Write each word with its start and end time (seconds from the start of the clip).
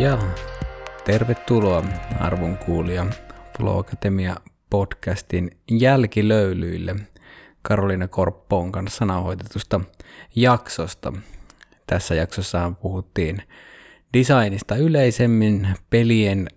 Ja 0.00 0.18
tervetuloa 1.04 1.84
arvon 2.20 2.56
kuulija. 2.56 3.06
Flow 3.56 3.78
Academia 3.78 4.36
podcastin 4.70 5.50
jälkilöylyille 5.70 6.96
Karoliina 7.62 8.08
Korppoon 8.08 8.72
kanssa 8.72 9.04
nauhoitetusta 9.04 9.80
jaksosta. 10.36 11.12
Tässä 11.86 12.14
jaksossa 12.14 12.72
puhuttiin 12.82 13.42
designista 14.12 14.76
yleisemmin, 14.76 15.68
pelien 15.90 16.48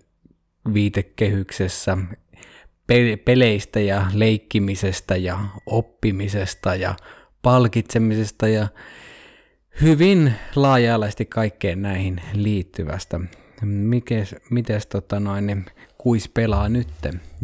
viitekehyksessä, 0.74 1.98
peleistä 3.24 3.80
ja 3.80 4.06
leikkimisestä 4.14 5.16
ja 5.16 5.38
oppimisesta 5.66 6.74
ja 6.74 6.94
palkitsemisesta 7.42 8.48
ja 8.48 8.68
hyvin 9.80 10.34
laaja-alaisesti 10.56 11.24
kaikkeen 11.24 11.82
näihin 11.82 12.22
liittyvästä. 12.32 13.20
Mikes, 13.62 14.34
mites 14.50 14.86
tota 14.86 15.20
noin, 15.20 15.46
niin 15.46 15.66
kuis 15.98 16.28
pelaa 16.28 16.68
nyt, 16.68 16.88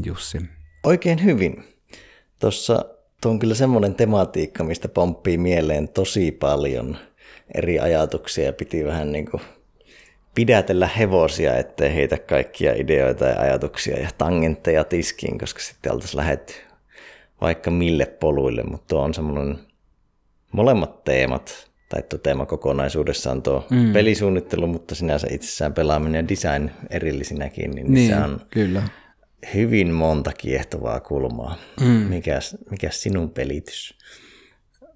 Jussi? 0.04 0.59
Oikein 0.84 1.24
hyvin. 1.24 1.64
Tuossa 2.38 2.84
on 3.24 3.38
kyllä 3.38 3.54
semmoinen 3.54 3.94
tematiikka, 3.94 4.64
mistä 4.64 4.88
pomppii 4.88 5.38
mieleen 5.38 5.88
tosi 5.88 6.32
paljon 6.32 6.96
eri 7.54 7.80
ajatuksia 7.80 8.44
ja 8.44 8.52
piti 8.52 8.84
vähän 8.84 9.12
niin 9.12 9.30
kuin 9.30 9.42
pidätellä 10.34 10.86
hevosia, 10.86 11.56
ettei 11.56 11.94
heitä 11.94 12.18
kaikkia 12.18 12.74
ideoita 12.74 13.24
ja 13.24 13.40
ajatuksia 13.40 14.00
ja 14.00 14.08
tangentteja 14.18 14.84
tiskiin, 14.84 15.38
koska 15.38 15.60
sitten 15.60 15.92
oltaisiin 15.92 16.16
lähetty 16.16 16.54
vaikka 17.40 17.70
mille 17.70 18.06
poluille, 18.06 18.62
mutta 18.62 18.86
tuo 18.88 19.02
on 19.02 19.14
semmoinen 19.14 19.58
molemmat 20.52 21.04
teemat 21.04 21.70
tai 21.88 22.02
tuo 22.02 22.18
teema 22.18 22.46
kokonaisuudessaan 22.46 23.42
tuo 23.42 23.66
mm. 23.70 23.92
pelisuunnittelu, 23.92 24.66
mutta 24.66 24.94
sinänsä 24.94 25.26
itsessään 25.30 25.74
pelaaminen 25.74 26.18
ja 26.18 26.28
design 26.28 26.70
erillisinäkin, 26.90 27.70
niin, 27.70 27.94
niin 27.94 28.10
se 28.10 28.16
on 28.16 28.40
kyllä. 28.50 28.82
Hyvin 29.54 29.90
monta 29.90 30.32
kiehtovaa 30.32 31.00
kulmaa. 31.00 31.56
Mm. 31.80 31.86
Mikäs, 31.86 32.56
mikäs 32.70 33.02
sinun 33.02 33.30
pelitys? 33.30 33.98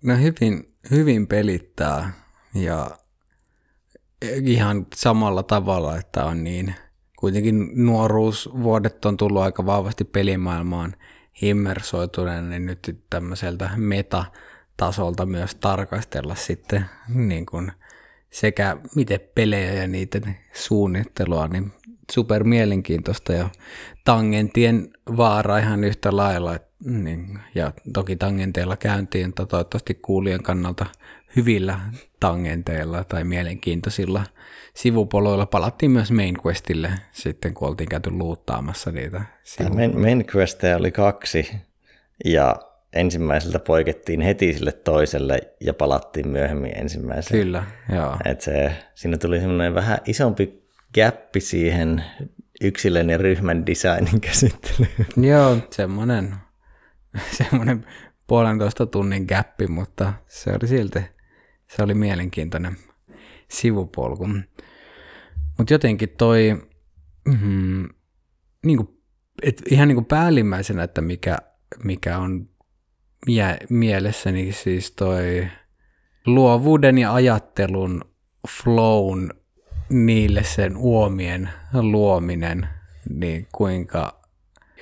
No 0.03 0.17
hyvin, 0.17 0.75
hyvin 0.91 1.27
pelittää 1.27 2.13
ja 2.55 2.91
ihan 4.45 4.87
samalla 4.95 5.43
tavalla, 5.43 5.99
että 5.99 6.25
on 6.25 6.45
niin, 6.45 6.75
kuitenkin 7.19 7.71
nuoruusvuodet 7.75 9.05
on 9.05 9.17
tullut 9.17 9.43
aika 9.43 9.67
vahvasti 9.67 10.05
pelimaailmaan 10.05 10.95
himmersoituneen, 11.43 12.51
niin 12.51 12.67
nyt 12.67 13.05
tämmöiseltä 13.11 13.71
meta 13.77 14.25
tasolta 14.77 15.27
myös 15.27 15.55
tarkastella 15.55 16.35
sitten 16.35 16.85
niin 17.09 17.47
kuin 17.47 17.73
sekä 18.31 18.77
miten 18.95 19.21
pelejä 19.35 19.73
ja 19.73 19.87
niiden 19.87 20.37
suunnittelua, 20.53 21.49
niin 21.49 21.73
super 22.13 22.45
mielenkiintoista 22.45 23.33
ja 23.33 23.49
tangentien 24.05 24.89
vaara 25.17 25.59
ihan 25.59 25.85
yhtä 25.85 26.17
lailla. 26.17 26.59
Niin, 26.85 27.39
ja 27.55 27.73
toki 27.95 28.17
tangenteilla 28.17 28.77
käyntiin, 28.77 29.27
mutta 29.27 29.47
toivottavasti 29.47 29.95
kuulijan 29.95 30.43
kannalta 30.43 30.87
hyvillä 31.37 31.81
tangenteilla 32.21 33.05
tai 33.05 33.25
mielenkiintoisilla 33.25 34.25
sivupoloilla. 34.75 35.47
Palattiin 35.47 35.91
myös 35.91 36.13
Main 36.13 36.37
Questille 36.47 36.93
sitten, 37.13 37.55
kun 37.55 37.69
oltiin 37.69 37.89
käyty 37.89 38.11
luuttaamassa 38.11 38.91
niitä. 38.91 39.25
Main, 39.75 40.01
main 40.01 40.25
Questeja 40.37 40.77
oli 40.77 40.91
kaksi 40.91 41.53
ja 42.25 42.57
ensimmäiseltä 42.93 43.59
poikettiin 43.59 44.21
heti 44.21 44.53
sille 44.53 44.73
toiselle 44.73 45.39
ja 45.61 45.75
palattiin 45.75 46.29
myöhemmin 46.29 46.79
ensimmäiselle. 46.79 47.45
Kyllä, 47.45 47.65
joo. 47.95 48.17
Et 48.25 48.41
se, 48.41 48.73
siinä 48.95 49.17
tuli 49.17 49.41
semmoinen 49.41 49.75
vähän 49.75 49.99
isompi 50.07 50.64
gappi 50.95 51.41
siihen 51.41 52.05
yksilön 52.61 53.11
ja 53.11 53.19
ryhmän 53.19 53.67
designin 53.67 54.21
käsittelyyn. 54.21 55.07
Joo, 55.17 55.57
semmoinen, 55.71 56.35
semmoinen 57.39 57.87
puolentoista 58.27 58.87
tunnin 58.87 59.25
gappi, 59.29 59.67
mutta 59.67 60.13
se 60.27 60.51
oli 60.51 60.69
silti, 60.69 61.01
se 61.67 61.83
oli 61.83 61.95
mielenkiintoinen 61.95 62.77
sivupolku. 63.51 64.27
Mutta 65.59 65.75
jotenkin 65.75 66.09
toi, 66.09 66.69
mm, 67.41 67.89
niinku, 68.67 69.01
et 69.43 69.63
ihan 69.71 69.89
niinku 69.89 70.03
päällimmäisenä, 70.03 70.83
että 70.83 71.01
mikä, 71.01 71.39
mikä 71.85 72.19
on 72.19 72.49
mie- 73.27 73.67
mielessäni 73.71 74.53
siis 74.53 74.91
toi 74.91 75.49
luovuuden 76.27 76.99
ja 76.99 77.15
ajattelun 77.15 78.05
flown 78.49 79.31
niille 79.89 80.43
sen 80.43 80.77
uomien 80.77 81.51
luominen, 81.73 82.69
niin 83.11 83.49
kuinka 83.53 84.21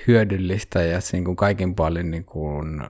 hyödyllistä 0.07 0.81
ja 0.81 0.99
niin 1.11 1.25
kuin 1.25 1.35
kaikin 1.35 1.75
paljon 1.75 2.11
niin 2.11 2.25
kuin 2.25 2.81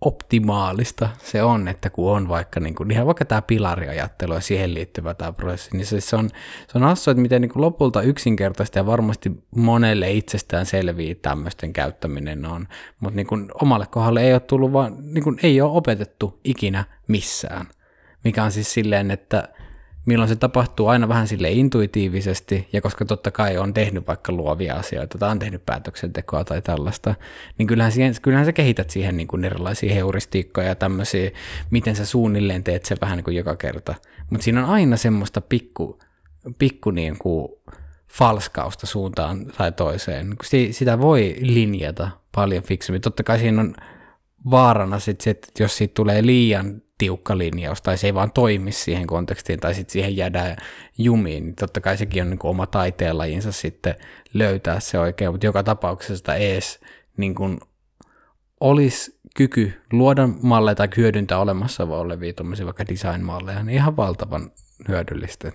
optimaalista 0.00 1.08
se 1.18 1.42
on, 1.42 1.68
että 1.68 1.90
kun 1.90 2.12
on 2.12 2.28
vaikka 2.28 2.60
niin 2.60 2.74
kuin, 2.74 2.90
ihan 2.90 3.06
vaikka 3.06 3.24
tämä 3.24 3.42
pilariajattelu 3.42 4.34
ja 4.34 4.40
siihen 4.40 4.74
liittyvä 4.74 5.14
tämä 5.14 5.32
prosessi, 5.32 5.76
niin 5.76 5.86
se, 5.86 6.00
se 6.00 6.16
on, 6.16 6.30
se 6.68 6.78
on 6.78 6.82
hassu, 6.82 7.10
että 7.10 7.20
miten 7.20 7.42
niin 7.42 7.52
kuin 7.52 7.60
lopulta 7.60 8.02
yksinkertaista 8.02 8.78
ja 8.78 8.86
varmasti 8.86 9.32
monelle 9.56 10.10
itsestään 10.10 10.66
selviä 10.66 11.14
tämmöisten 11.22 11.72
käyttäminen 11.72 12.46
on, 12.46 12.68
mutta 13.00 13.16
niin 13.16 13.26
kuin 13.26 13.48
omalle 13.62 13.86
kohdalle 13.86 14.22
ei 14.22 14.32
ole 14.32 14.40
tullut 14.40 14.72
vaan, 14.72 14.96
niin 15.14 15.24
kuin 15.24 15.38
ei 15.42 15.60
ole 15.60 15.72
opetettu 15.72 16.40
ikinä 16.44 16.84
missään, 17.08 17.66
mikä 18.24 18.44
on 18.44 18.52
siis 18.52 18.74
silleen, 18.74 19.10
että 19.10 19.48
milloin 20.10 20.28
se 20.28 20.36
tapahtuu 20.36 20.88
aina 20.88 21.08
vähän 21.08 21.28
sille 21.28 21.50
intuitiivisesti, 21.50 22.68
ja 22.72 22.80
koska 22.80 23.04
totta 23.04 23.30
kai 23.30 23.58
on 23.58 23.74
tehnyt 23.74 24.06
vaikka 24.06 24.32
luovia 24.32 24.74
asioita 24.74 25.18
tai 25.18 25.30
on 25.30 25.38
tehnyt 25.38 25.66
päätöksentekoa 25.66 26.44
tai 26.44 26.62
tällaista, 26.62 27.14
niin 27.58 27.66
kyllähän, 27.66 27.92
siihen, 27.92 28.14
kyllähän 28.22 28.46
sä 28.46 28.52
kehität 28.52 28.90
siihen 28.90 29.16
niin 29.16 29.28
kuin 29.28 29.44
erilaisia 29.44 29.94
heuristiikkoja 29.94 30.66
ja 30.66 30.74
tämmöisiä, 30.74 31.30
miten 31.70 31.96
sä 31.96 32.06
suunnilleen 32.06 32.64
teet 32.64 32.84
se 32.84 32.96
vähän 33.00 33.16
niin 33.16 33.24
kuin 33.24 33.36
joka 33.36 33.56
kerta. 33.56 33.94
Mutta 34.30 34.44
siinä 34.44 34.64
on 34.64 34.70
aina 34.70 34.96
semmoista 34.96 35.40
pikku, 35.40 35.98
pikku 36.58 36.90
niin 36.90 37.18
kuin 37.18 37.48
falskausta 38.12 38.86
suuntaan 38.86 39.46
tai 39.46 39.72
toiseen. 39.72 40.36
Sitä 40.70 41.00
voi 41.00 41.36
linjata 41.40 42.10
paljon 42.34 42.62
fiksummin. 42.62 43.00
Totta 43.00 43.22
kai 43.22 43.38
siinä 43.38 43.60
on 43.60 43.74
vaarana 44.50 44.98
sit 44.98 45.20
se, 45.20 45.30
että 45.30 45.62
jos 45.62 45.76
siitä 45.76 45.94
tulee 45.94 46.26
liian 46.26 46.82
tiukka 47.00 47.38
linjaus, 47.38 47.82
tai 47.82 47.98
se 47.98 48.06
ei 48.06 48.14
vaan 48.14 48.32
toimi 48.32 48.72
siihen 48.72 49.06
kontekstiin, 49.06 49.60
tai 49.60 49.74
sitten 49.74 49.92
siihen 49.92 50.16
jäädään 50.16 50.56
jumiin, 50.98 51.44
niin 51.44 51.56
totta 51.56 51.80
kai 51.80 51.96
sekin 51.96 52.22
on 52.22 52.30
niin 52.30 52.38
kuin 52.38 52.50
oma 52.50 52.66
taiteenlajinsa 52.66 53.52
sitten 53.52 53.94
löytää 54.34 54.80
se 54.80 54.98
oikein, 54.98 55.30
mutta 55.30 55.46
joka 55.46 55.62
tapauksessa 55.62 56.34
ees 56.34 56.80
niin 57.16 57.34
kuin 57.34 57.60
olisi 58.60 59.20
kyky 59.36 59.72
luoda 59.92 60.28
malleja 60.42 60.74
tai 60.74 60.88
hyödyntää 60.96 61.38
olemassa 61.38 61.84
olevia 61.84 62.32
vaikka 62.64 62.86
design-malleja, 62.86 63.62
niin 63.62 63.74
ihan 63.74 63.96
valtavan 63.96 64.50
hyödyllistä. 64.88 65.52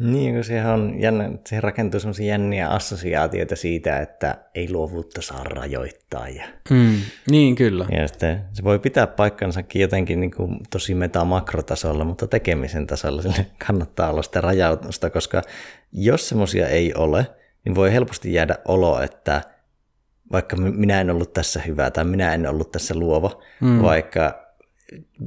Niin, 0.00 0.34
kun 0.34 0.70
on 0.72 1.00
jännä, 1.00 1.30
siihen 1.46 1.62
rakentuu 1.62 2.00
sellaisia 2.00 2.26
jänniä 2.26 2.68
assosiaatioita 2.68 3.56
siitä, 3.56 3.98
että 3.98 4.38
ei 4.54 4.72
luovuutta 4.72 5.22
saa 5.22 5.44
rajoittaa. 5.44 6.28
Ja, 6.28 6.44
mm, 6.70 6.96
niin, 7.30 7.54
kyllä. 7.54 7.86
Ja 7.92 8.08
sitten 8.08 8.44
se 8.52 8.64
voi 8.64 8.78
pitää 8.78 9.06
paikkansakin 9.06 9.82
jotenkin 9.82 10.20
niin 10.20 10.30
kuin 10.30 10.60
tosi 10.70 10.94
meta-makrotasolla, 10.94 12.04
mutta 12.04 12.26
tekemisen 12.26 12.86
tasolla 12.86 13.22
sille 13.22 13.46
kannattaa 13.66 14.10
olla 14.10 14.22
sitä 14.22 14.40
rajautusta, 14.40 15.10
koska 15.10 15.42
jos 15.92 16.28
semmoisia 16.28 16.68
ei 16.68 16.94
ole, 16.94 17.26
niin 17.64 17.74
voi 17.74 17.92
helposti 17.92 18.32
jäädä 18.32 18.56
olo, 18.64 19.00
että 19.00 19.42
vaikka 20.32 20.56
minä 20.56 21.00
en 21.00 21.10
ollut 21.10 21.32
tässä 21.32 21.60
hyvä 21.66 21.90
tai 21.90 22.04
minä 22.04 22.34
en 22.34 22.46
ollut 22.46 22.72
tässä 22.72 22.94
luova, 22.94 23.42
mm. 23.60 23.82
vaikka 23.82 24.39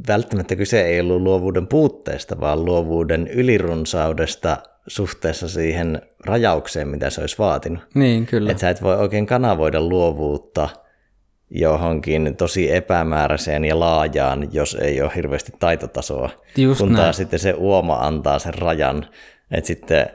välttämättä 0.07 0.55
kyse 0.55 0.81
ei 0.81 0.99
ollut 0.99 1.21
luovuuden 1.21 1.67
puutteesta, 1.67 2.39
vaan 2.39 2.65
luovuuden 2.65 3.27
ylirunsaudesta 3.27 4.57
suhteessa 4.87 5.47
siihen 5.47 6.01
rajaukseen, 6.25 6.87
mitä 6.87 7.09
se 7.09 7.21
olisi 7.21 7.37
vaatinut. 7.37 7.83
Niin, 7.93 8.25
kyllä. 8.25 8.51
Että 8.51 8.61
sä 8.61 8.69
et 8.69 8.83
voi 8.83 8.95
oikein 8.95 9.25
kanavoida 9.25 9.81
luovuutta 9.81 10.69
johonkin 11.49 12.35
tosi 12.37 12.75
epämääräiseen 12.75 13.65
ja 13.65 13.79
laajaan, 13.79 14.47
jos 14.51 14.77
ei 14.81 15.01
ole 15.01 15.11
hirveästi 15.15 15.51
taitotasoa. 15.59 16.29
Just 16.57 16.79
kun 16.79 16.93
näin. 16.93 17.03
taas 17.03 17.17
sitten 17.17 17.39
se 17.39 17.53
uoma 17.57 17.95
antaa 17.95 18.39
sen 18.39 18.53
rajan. 18.53 19.05
Että 19.51 19.67
sitten, 19.67 20.05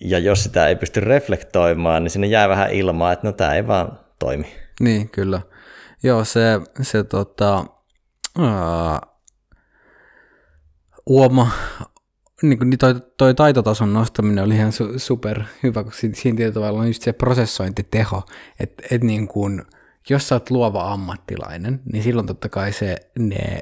ja 0.00 0.18
jos 0.18 0.42
sitä 0.42 0.68
ei 0.68 0.76
pysty 0.76 1.00
reflektoimaan, 1.00 2.04
niin 2.04 2.10
sinne 2.10 2.26
jää 2.26 2.48
vähän 2.48 2.72
ilmaa, 2.72 3.12
että 3.12 3.26
no 3.26 3.32
tämä 3.32 3.54
ei 3.54 3.66
vaan 3.66 3.98
toimi. 4.18 4.46
Niin, 4.80 5.08
kyllä. 5.08 5.40
Joo, 6.02 6.24
se, 6.24 6.60
se 6.82 7.04
tota, 7.04 7.64
ää, 8.38 9.00
uoma, 11.06 11.50
niin 12.42 12.58
kuin 12.58 12.78
toi, 12.78 12.94
toi 13.16 13.34
taitotason 13.34 13.92
nostaminen 13.92 14.44
oli 14.44 14.54
ihan 14.54 14.72
su, 14.72 14.98
super 14.98 15.42
hyvä, 15.62 15.84
koska 15.84 16.00
siinä, 16.00 16.36
tietyllä 16.36 16.52
tavalla 16.52 16.80
on 16.80 16.86
just 16.86 17.02
se 17.02 17.12
prosessointiteho, 17.12 18.22
että 18.60 18.82
et 18.90 19.02
niin 19.02 19.28
kuin, 19.28 19.62
jos 20.10 20.28
sä 20.28 20.34
oot 20.34 20.50
luova 20.50 20.92
ammattilainen, 20.92 21.80
niin 21.92 22.02
silloin 22.02 22.26
totta 22.26 22.48
kai 22.48 22.72
se, 22.72 22.96
ne 23.18 23.60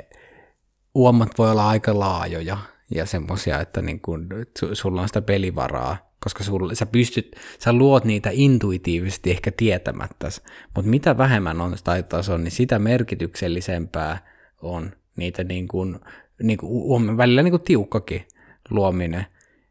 uomat 0.94 1.38
voi 1.38 1.50
olla 1.50 1.68
aika 1.68 1.98
laajoja 1.98 2.58
ja 2.94 3.06
semmoisia, 3.06 3.60
että 3.60 3.82
niin 3.82 4.00
kun, 4.00 4.28
sulla 4.72 5.02
on 5.02 5.08
sitä 5.08 5.22
pelivaraa, 5.22 5.96
koska 6.20 6.44
sulla, 6.44 6.74
sä 6.74 6.86
pystyt, 6.86 7.36
sä 7.58 7.72
luot 7.72 8.04
niitä 8.04 8.30
intuitiivisesti 8.32 9.30
ehkä 9.30 9.52
tietämättä, 9.56 10.28
mutta 10.74 10.90
mitä 10.90 11.18
vähemmän 11.18 11.60
on 11.60 11.76
taitotaso, 11.84 12.38
niin 12.38 12.50
sitä 12.50 12.78
merkityksellisempää 12.78 14.31
on 14.62 14.90
niitä 15.16 15.44
niin 15.44 15.68
kuin, 15.68 15.98
niin 16.42 16.58
kuin, 16.58 17.16
välillä 17.16 17.42
niin 17.42 17.52
kuin 17.52 17.62
tiukkakin 17.62 18.24
luominen. 18.70 19.26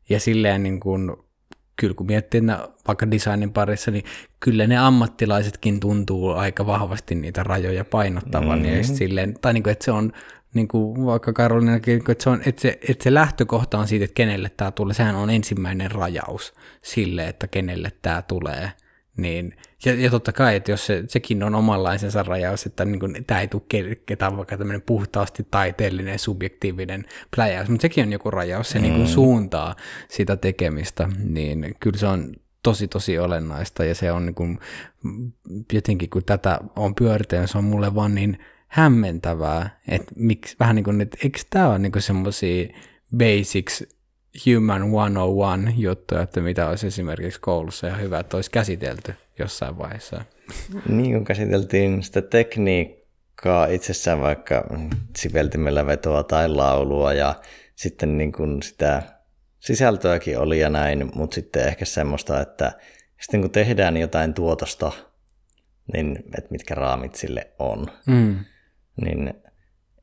Ja 0.09 0.19
silleen 0.19 0.63
niin 0.63 0.79
kuin, 0.79 1.11
kyllä 1.75 1.93
kun 1.93 2.07
miettii 2.07 2.37
että 2.37 2.69
vaikka 2.87 3.11
designin 3.11 3.53
parissa, 3.53 3.91
niin 3.91 4.03
kyllä 4.39 4.67
ne 4.67 4.77
ammattilaisetkin 4.77 5.79
tuntuu 5.79 6.29
aika 6.29 6.65
vahvasti 6.65 7.15
niitä 7.15 7.43
rajoja 7.43 7.85
painottavan. 7.85 8.59
Mm-hmm. 8.59 8.77
Ja 8.77 8.83
silleen, 8.83 9.35
tai 9.41 9.53
niin 9.53 9.63
kuin, 9.63 9.71
että 9.71 9.85
se 9.85 9.91
on 9.91 10.11
niin 10.53 10.67
kuin 10.67 11.05
vaikka 11.05 11.33
Karolinakin, 11.33 11.97
että 12.09 12.23
se, 12.23 12.29
on, 12.29 12.41
että, 12.45 12.61
se, 12.61 12.79
että 12.89 13.03
se 13.03 13.13
lähtökohta 13.13 13.77
on 13.77 13.87
siitä, 13.87 14.05
että 14.05 14.15
kenelle 14.15 14.51
tämä 14.57 14.71
tulee. 14.71 14.93
Sehän 14.93 15.15
on 15.15 15.29
ensimmäinen 15.29 15.91
rajaus 15.91 16.53
sille, 16.81 17.27
että 17.27 17.47
kenelle 17.47 17.91
tämä 18.01 18.21
tulee. 18.21 18.71
Niin, 19.17 19.55
ja, 19.85 19.93
ja 19.93 20.09
totta 20.09 20.31
kai, 20.31 20.55
että 20.55 20.71
jos 20.71 20.85
se, 20.85 21.03
sekin 21.07 21.43
on 21.43 21.55
omanlaisensa 21.55 22.23
rajaus, 22.23 22.65
että 22.65 22.85
niin 22.85 22.99
kuin, 22.99 23.25
tämä 23.27 23.41
ei 23.41 23.47
tule 23.47 23.95
ketään 24.05 24.37
vaikka 24.37 24.57
tämmöinen 24.57 24.81
puhtaasti 24.81 25.47
taiteellinen, 25.51 26.19
subjektiivinen 26.19 27.05
pläjäys, 27.35 27.69
mutta 27.69 27.81
sekin 27.81 28.05
on 28.05 28.11
joku 28.11 28.31
rajaus, 28.31 28.69
se 28.69 28.79
mm. 28.79 28.83
niin 28.83 28.95
kuin 28.95 29.07
suuntaa 29.07 29.75
sitä 30.09 30.37
tekemistä, 30.37 31.09
niin 31.23 31.75
kyllä 31.79 31.97
se 31.97 32.07
on 32.07 32.33
tosi 32.63 32.87
tosi 32.87 33.19
olennaista 33.19 33.85
ja 33.85 33.95
se 33.95 34.11
on 34.11 34.25
niin 34.25 34.35
kuin, 34.35 34.59
jotenkin 35.73 36.09
kun 36.09 36.23
tätä 36.25 36.59
on 36.75 36.95
pyöritellyt, 36.95 37.49
se 37.49 37.57
on 37.57 37.63
mulle 37.63 37.95
vaan 37.95 38.15
niin 38.15 38.39
hämmentävää, 38.67 39.79
että 39.87 40.11
miksi, 40.15 40.55
vähän 40.59 40.75
niin 40.75 40.83
kuin, 40.83 41.01
että 41.01 41.17
eikö 41.23 41.39
tämä 41.49 41.69
ole 41.69 41.79
niin 41.79 41.91
semmoisia 41.97 42.67
basics 43.17 43.83
human 44.45 44.81
101 44.81 45.81
juttuja, 45.81 46.21
että 46.21 46.41
mitä 46.41 46.69
olisi 46.69 46.87
esimerkiksi 46.87 47.39
koulussa 47.39 47.87
ja 47.87 47.95
hyvä, 47.95 48.19
että 48.19 48.37
olisi 48.37 48.51
käsitelty 48.51 49.13
jossain 49.39 49.77
vaiheessa. 49.77 50.25
Niin 50.89 51.11
kuin 51.11 51.25
käsiteltiin 51.25 52.03
sitä 52.03 52.21
tekniikkaa 52.21 53.65
itsessään 53.65 54.21
vaikka 54.21 54.63
siveltimellä 55.17 55.85
vetoa 55.85 56.23
tai 56.23 56.49
laulua 56.49 57.13
ja 57.13 57.35
sitten 57.75 58.17
niin 58.17 58.31
kuin 58.31 58.63
sitä 58.63 59.03
sisältöäkin 59.59 60.39
oli 60.39 60.59
ja 60.59 60.69
näin, 60.69 61.11
mutta 61.15 61.35
sitten 61.35 61.67
ehkä 61.67 61.85
semmoista, 61.85 62.41
että 62.41 62.71
sitten 63.21 63.41
kun 63.41 63.51
tehdään 63.51 63.97
jotain 63.97 64.33
tuotosta, 64.33 64.91
niin 65.93 66.17
että 66.37 66.51
mitkä 66.51 66.75
raamit 66.75 67.15
sille 67.15 67.51
on. 67.59 67.87
Mm 68.07 68.35
niin 69.01 69.33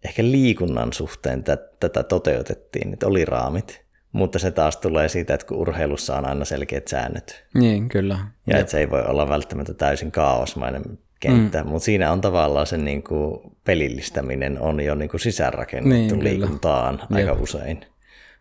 ehkä 0.04 0.22
liikunnan 0.22 0.92
suhteen 0.92 1.44
tätä 1.80 2.02
toteutettiin, 2.02 2.92
että 2.92 3.06
oli 3.06 3.24
raamit, 3.24 3.84
mutta 4.12 4.38
se 4.38 4.50
taas 4.50 4.76
tulee 4.76 5.08
siitä, 5.08 5.34
että 5.34 5.46
kun 5.46 5.58
urheilussa 5.58 6.16
on 6.16 6.28
aina 6.28 6.44
selkeät 6.44 6.88
säännöt. 6.88 7.44
Niin, 7.54 7.88
kyllä. 7.88 8.18
Ja 8.46 8.58
että 8.58 8.70
se 8.70 8.78
ei 8.78 8.90
voi 8.90 9.02
olla 9.02 9.28
välttämättä 9.28 9.74
täysin 9.74 10.12
kaosmainen 10.12 10.82
kenttä, 11.20 11.64
mm. 11.64 11.70
mutta 11.70 11.84
siinä 11.84 12.12
on 12.12 12.20
tavallaan 12.20 12.66
se 12.66 12.78
niin 12.78 13.02
kuin 13.02 13.40
pelillistäminen 13.64 14.60
on 14.60 14.80
jo 14.80 14.94
niin 14.94 15.08
kuin 15.08 15.20
sisäänrakennettu 15.20 16.14
niin, 16.14 16.24
liikuntaan 16.24 16.94
kyllä. 16.94 17.18
aika 17.20 17.30
Jep. 17.30 17.42
usein, 17.42 17.80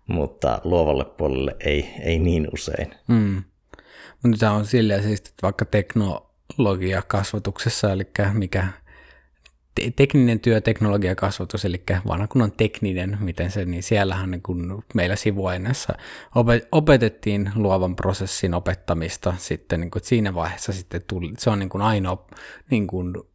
mutta 0.08 0.62
luovalle 0.64 1.06
puolelle 1.06 1.56
ei, 1.60 1.94
ei 2.04 2.20
niin 2.20 2.48
usein. 2.54 2.92
Mm. 3.08 3.44
Mutta 4.24 4.38
tämä 4.38 4.52
on 4.52 4.66
silleen 4.66 5.04
siis, 5.04 5.20
että 5.20 5.32
vaikka 5.44 5.66
teknologia 5.66 7.02
kasvatuksessa, 7.08 7.92
eli 7.92 8.04
mikä 8.34 8.68
te- 9.78 9.94
tekninen 9.96 10.40
työ, 10.40 10.62
teknologiakasvatus, 10.62 11.66
eli 11.66 11.84
vanha 12.08 12.28
kun 12.28 12.42
on 12.42 12.52
tekninen, 12.52 13.18
miten 13.22 13.52
se, 13.52 13.66
niin 13.66 13.84
siellähän 13.84 14.32
niin 14.32 14.42
kun 14.42 14.84
meillä 14.94 15.16
sivuaineessa 15.16 15.94
opetettiin 16.72 17.52
luovan 17.56 17.96
prosessin 17.96 18.54
opettamista 18.54 19.34
sitten, 19.38 19.80
niin 19.80 19.92
kun, 19.92 20.02
siinä 20.04 20.34
vaiheessa 20.34 20.74
sitten 20.74 21.02
tuli, 21.08 21.34
se 21.38 21.50
on 21.50 21.60
niin 21.60 21.70
kun 21.70 21.82
ainoa 21.82 22.28
niin 22.72 22.88
kun 22.88 23.28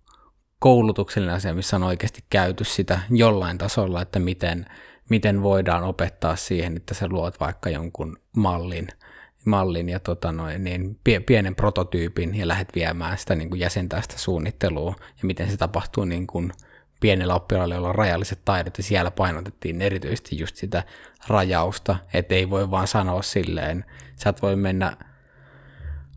koulutuksellinen 0.58 1.34
asia, 1.34 1.54
missä 1.54 1.76
on 1.76 1.82
oikeasti 1.82 2.24
käyty 2.30 2.64
sitä 2.64 3.00
jollain 3.10 3.58
tasolla, 3.58 4.02
että 4.02 4.18
miten, 4.18 4.66
miten 5.10 5.42
voidaan 5.42 5.84
opettaa 5.84 6.36
siihen, 6.36 6.76
että 6.76 6.94
sä 6.94 7.06
luot 7.08 7.40
vaikka 7.40 7.70
jonkun 7.70 8.16
mallin– 8.36 8.88
mallin 9.44 9.88
ja 9.88 10.00
tota 10.00 10.32
noin, 10.32 10.64
niin 10.64 10.98
pienen 11.26 11.54
prototyypin 11.54 12.34
ja 12.34 12.48
lähdet 12.48 12.68
viemään 12.74 13.18
sitä 13.18 13.34
niin 13.34 13.50
kuin 13.50 13.60
jäsentää 13.60 14.02
sitä 14.02 14.18
suunnittelua 14.18 14.94
ja 14.98 15.22
miten 15.22 15.50
se 15.50 15.56
tapahtuu 15.56 16.04
niin 16.04 16.26
kuin 16.26 16.52
pienellä 17.00 17.34
oppilailla, 17.34 17.74
joilla 17.74 17.88
on 17.88 17.94
rajalliset 17.94 18.38
taidot 18.44 18.78
ja 18.78 18.84
siellä 18.84 19.10
painotettiin 19.10 19.82
erityisesti 19.82 20.38
just 20.38 20.56
sitä 20.56 20.82
rajausta, 21.28 21.96
että 22.14 22.34
ei 22.34 22.50
voi 22.50 22.70
vaan 22.70 22.86
sanoa 22.86 23.22
silleen, 23.22 23.84
sä 24.16 24.30
et 24.30 24.42
voi 24.42 24.56
mennä 24.56 24.96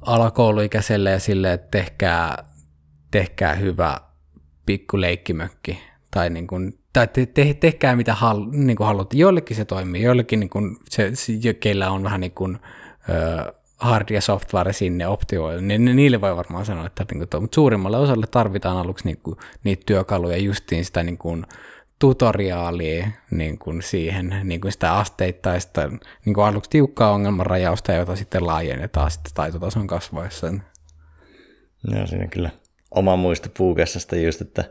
alakouluikäiselle 0.02 1.12
ja 1.12 1.20
silleen, 1.20 1.54
että 1.54 1.68
tehkää, 1.72 2.44
tehkää 3.12 3.56
hyvä 3.56 4.02
pikku 4.66 5.02
leikkimökki 5.02 5.80
tai 6.12 6.30
niin 6.30 6.48
kuin, 6.48 6.80
tai 6.94 7.08
te, 7.08 7.26
te, 7.26 7.54
tehkää 7.54 7.96
mitä 7.96 8.14
hal, 8.14 8.46
niin 8.52 8.78
kuin 8.78 8.88
haluatte. 8.88 9.18
Joillekin 9.18 9.58
se 9.58 9.66
toimii, 9.66 10.02
joillekin 10.02 10.40
niin 10.40 10.50
kuin 10.50 10.78
se, 10.90 11.12
se, 11.14 11.54
keillä 11.54 11.92
on 11.92 12.04
vähän 12.04 12.22
niin 12.22 12.32
kuin 12.32 12.58
ja 14.10 14.22
software 14.22 14.74
sinne 14.74 15.08
optioida, 15.08 15.62
niin 15.62 15.86
niille 15.86 16.22
voi 16.22 16.36
varmaan 16.36 16.66
sanoa, 16.66 16.86
että 16.86 17.06
niin 17.12 17.28
kuin, 17.30 17.42
mutta 17.42 17.56
suurimmalle 17.56 17.98
osalle 17.98 18.28
tarvitaan 18.32 18.78
aluksi 18.78 19.06
niin 19.06 19.18
kuin, 19.24 19.38
niitä 19.64 19.84
työkaluja 19.86 20.38
justiin 20.38 20.86
sitä 20.86 21.04
niin 21.04 21.18
kuin, 21.18 21.46
tutoriaalia 22.00 23.08
niin 23.32 23.58
kuin 23.58 23.82
siihen, 23.82 24.36
niin 24.44 24.62
kuin 24.62 24.72
sitä 24.72 24.94
asteittaista, 24.94 25.88
niin 26.26 26.34
kuin 26.34 26.46
aluksi 26.46 26.70
tiukkaa 26.70 27.12
ongelmanrajausta, 27.12 27.94
jota 27.94 28.16
sitten 28.16 28.48
laajennetaan 28.48 29.12
sitten 29.12 29.34
taitotason 29.34 29.88
kasvaessa. 29.88 30.48
Joo, 31.92 32.08
siinä 32.08 32.28
kyllä 32.28 32.50
oma 32.92 33.16
muisto 33.16 33.50
puukessasta 33.58 34.16
just, 34.16 34.42
että 34.42 34.64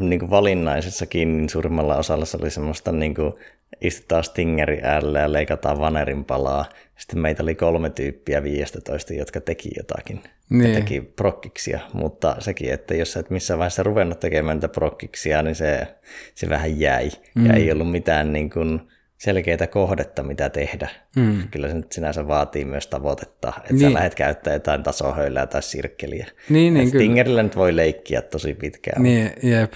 niin 0.00 0.20
kuin 0.20 0.30
valinnaisessakin 0.30 1.36
niin 1.36 1.48
suurimmalla 1.48 1.96
osalla 1.96 2.24
se 2.24 2.36
oli 2.40 2.50
semmoista 2.50 2.92
niin 2.92 3.14
kuin 3.14 3.32
istutaan 3.80 4.24
stingeri 4.24 4.80
äärelle 4.82 5.20
ja 5.20 5.32
leikataan 5.32 5.78
vanerin 5.78 6.24
palaa. 6.24 6.64
Sitten 6.96 7.18
meitä 7.18 7.42
oli 7.42 7.54
kolme 7.54 7.90
tyyppiä 7.90 8.42
15, 8.42 9.14
jotka 9.14 9.40
teki 9.40 9.70
jotakin. 9.76 10.22
Niin. 10.50 10.68
Ja 10.70 10.74
teki 10.74 11.00
prokkiksia, 11.00 11.80
mutta 11.92 12.36
sekin, 12.38 12.72
että 12.72 12.94
jos 12.94 13.16
et 13.16 13.30
missään 13.30 13.58
vaiheessa 13.58 13.82
ruvennut 13.82 14.20
tekemään 14.20 14.56
niitä 14.56 14.68
prokkiksia, 14.68 15.42
niin 15.42 15.54
se, 15.54 15.86
se 16.34 16.48
vähän 16.48 16.80
jäi. 16.80 17.10
Mm. 17.34 17.46
Ja 17.46 17.52
ei 17.52 17.72
ollut 17.72 17.90
mitään 17.90 18.32
niin 18.32 18.50
kuin, 18.50 18.80
selkeää 19.18 19.66
kohdetta, 19.66 20.22
mitä 20.22 20.50
tehdä. 20.50 20.88
Mm. 21.16 21.48
Kyllä 21.50 21.68
se 21.68 21.74
nyt 21.74 21.92
sinänsä 21.92 22.28
vaatii 22.28 22.64
myös 22.64 22.86
tavoitetta, 22.86 23.52
että 23.56 23.72
niin. 23.72 23.80
sä 23.80 23.94
lähdet 23.94 24.14
käyttää 24.14 24.52
jotain 24.52 24.82
tasohöylää 24.82 25.46
tai 25.46 25.62
sirkkeliä. 25.62 26.26
Niin, 26.48 26.74
niin, 26.74 26.88
Stingerillä 26.88 27.42
nyt 27.42 27.56
voi 27.56 27.76
leikkiä 27.76 28.22
tosi 28.22 28.54
pitkään. 28.54 29.02
Niin, 29.02 29.32
jep. 29.42 29.72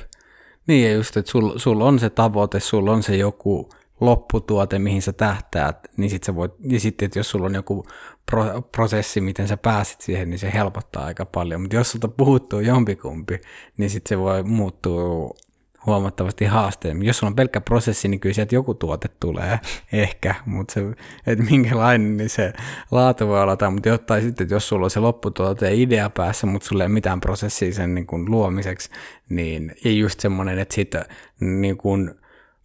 Niin, 0.67 0.89
ja 0.89 0.93
just, 0.93 1.17
että 1.17 1.31
sulla 1.31 1.59
sul 1.59 1.81
on 1.81 1.99
se 1.99 2.11
tavoite, 2.11 2.61
sulla 2.61 2.93
on 2.93 3.03
se 3.03 3.17
joku 3.17 3.71
lopputuote, 4.00 4.78
mihin 4.78 5.02
sä 5.02 5.12
tähtäät, 5.12 5.88
niin 5.97 6.11
sit 6.11 6.25
sä 6.25 6.35
voit, 6.35 6.52
ja 6.64 6.80
sitten, 6.80 7.07
että 7.07 7.19
jos 7.19 7.30
sulla 7.30 7.47
on 7.47 7.54
joku 7.54 7.87
pro, 8.30 8.62
prosessi, 8.62 9.21
miten 9.21 9.49
sä 9.49 9.57
pääsit 9.57 10.00
siihen, 10.00 10.30
niin 10.30 10.38
se 10.38 10.52
helpottaa 10.54 11.04
aika 11.04 11.26
paljon. 11.26 11.61
Mutta 11.61 11.76
jos 11.76 11.90
sulta 11.90 12.09
puuttuu 12.09 12.61
jompikumpi, 12.61 13.40
niin 13.76 13.90
sitten 13.90 14.09
se 14.09 14.19
voi 14.19 14.42
muuttua 14.42 15.30
huomattavasti 15.87 16.45
haasteemmin. 16.45 17.07
Jos 17.07 17.19
sulla 17.19 17.30
on 17.30 17.37
pelkkä 17.37 17.61
prosessi, 17.61 18.09
niin 18.09 18.21
kyllä 18.21 18.35
sieltä 18.35 18.54
joku 18.54 18.75
tuote 18.75 19.09
tulee 19.21 19.61
ehkä, 19.92 20.35
mutta 20.47 20.75
se, 20.75 20.80
että 21.26 21.45
minkälainen, 21.45 22.16
niin 22.16 22.30
se 22.30 22.52
laatu 22.90 23.28
voi 23.28 23.42
olla, 23.42 23.71
mutta 23.71 24.21
sitten, 24.21 24.45
että 24.45 24.54
jos 24.54 24.69
sulla 24.69 24.85
on 24.87 24.90
se 24.90 25.00
lopputuote 25.00 25.75
idea 25.75 26.11
päässä, 26.11 26.47
mutta 26.47 26.69
sulla 26.69 26.85
ei 26.85 26.87
ole 26.87 26.95
mitään 26.95 27.21
prosessia 27.21 27.73
sen 27.75 27.95
niin 27.95 28.07
kuin 28.07 28.30
luomiseksi, 28.30 28.90
niin 29.28 29.75
ja 29.85 29.90
just 29.90 30.21
semmoinen, 30.21 30.59
että 30.59 30.75
sitten 30.75 31.04
niin 31.40 31.76
kuin, 31.76 32.20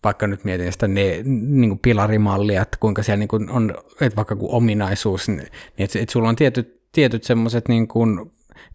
vaikka 0.05 0.27
nyt 0.27 0.43
mietin 0.43 0.71
sitä 0.71 0.87
ne, 0.87 1.21
niin 1.23 1.69
kuin 1.69 1.79
pilarimallia, 1.79 2.61
että 2.61 2.77
kuinka 2.79 3.03
siellä 3.03 3.19
niin 3.19 3.27
kuin 3.27 3.49
on, 3.49 3.73
että 4.01 4.15
vaikka 4.15 4.35
kuin 4.35 4.51
ominaisuus, 4.51 5.27
niin 5.27 5.47
että, 5.77 5.99
että 5.99 6.13
sulla 6.13 6.29
on 6.29 6.35
tietyt, 6.35 6.81
tietyt 6.91 7.23
semmoiset 7.23 7.67
niin 7.67 7.87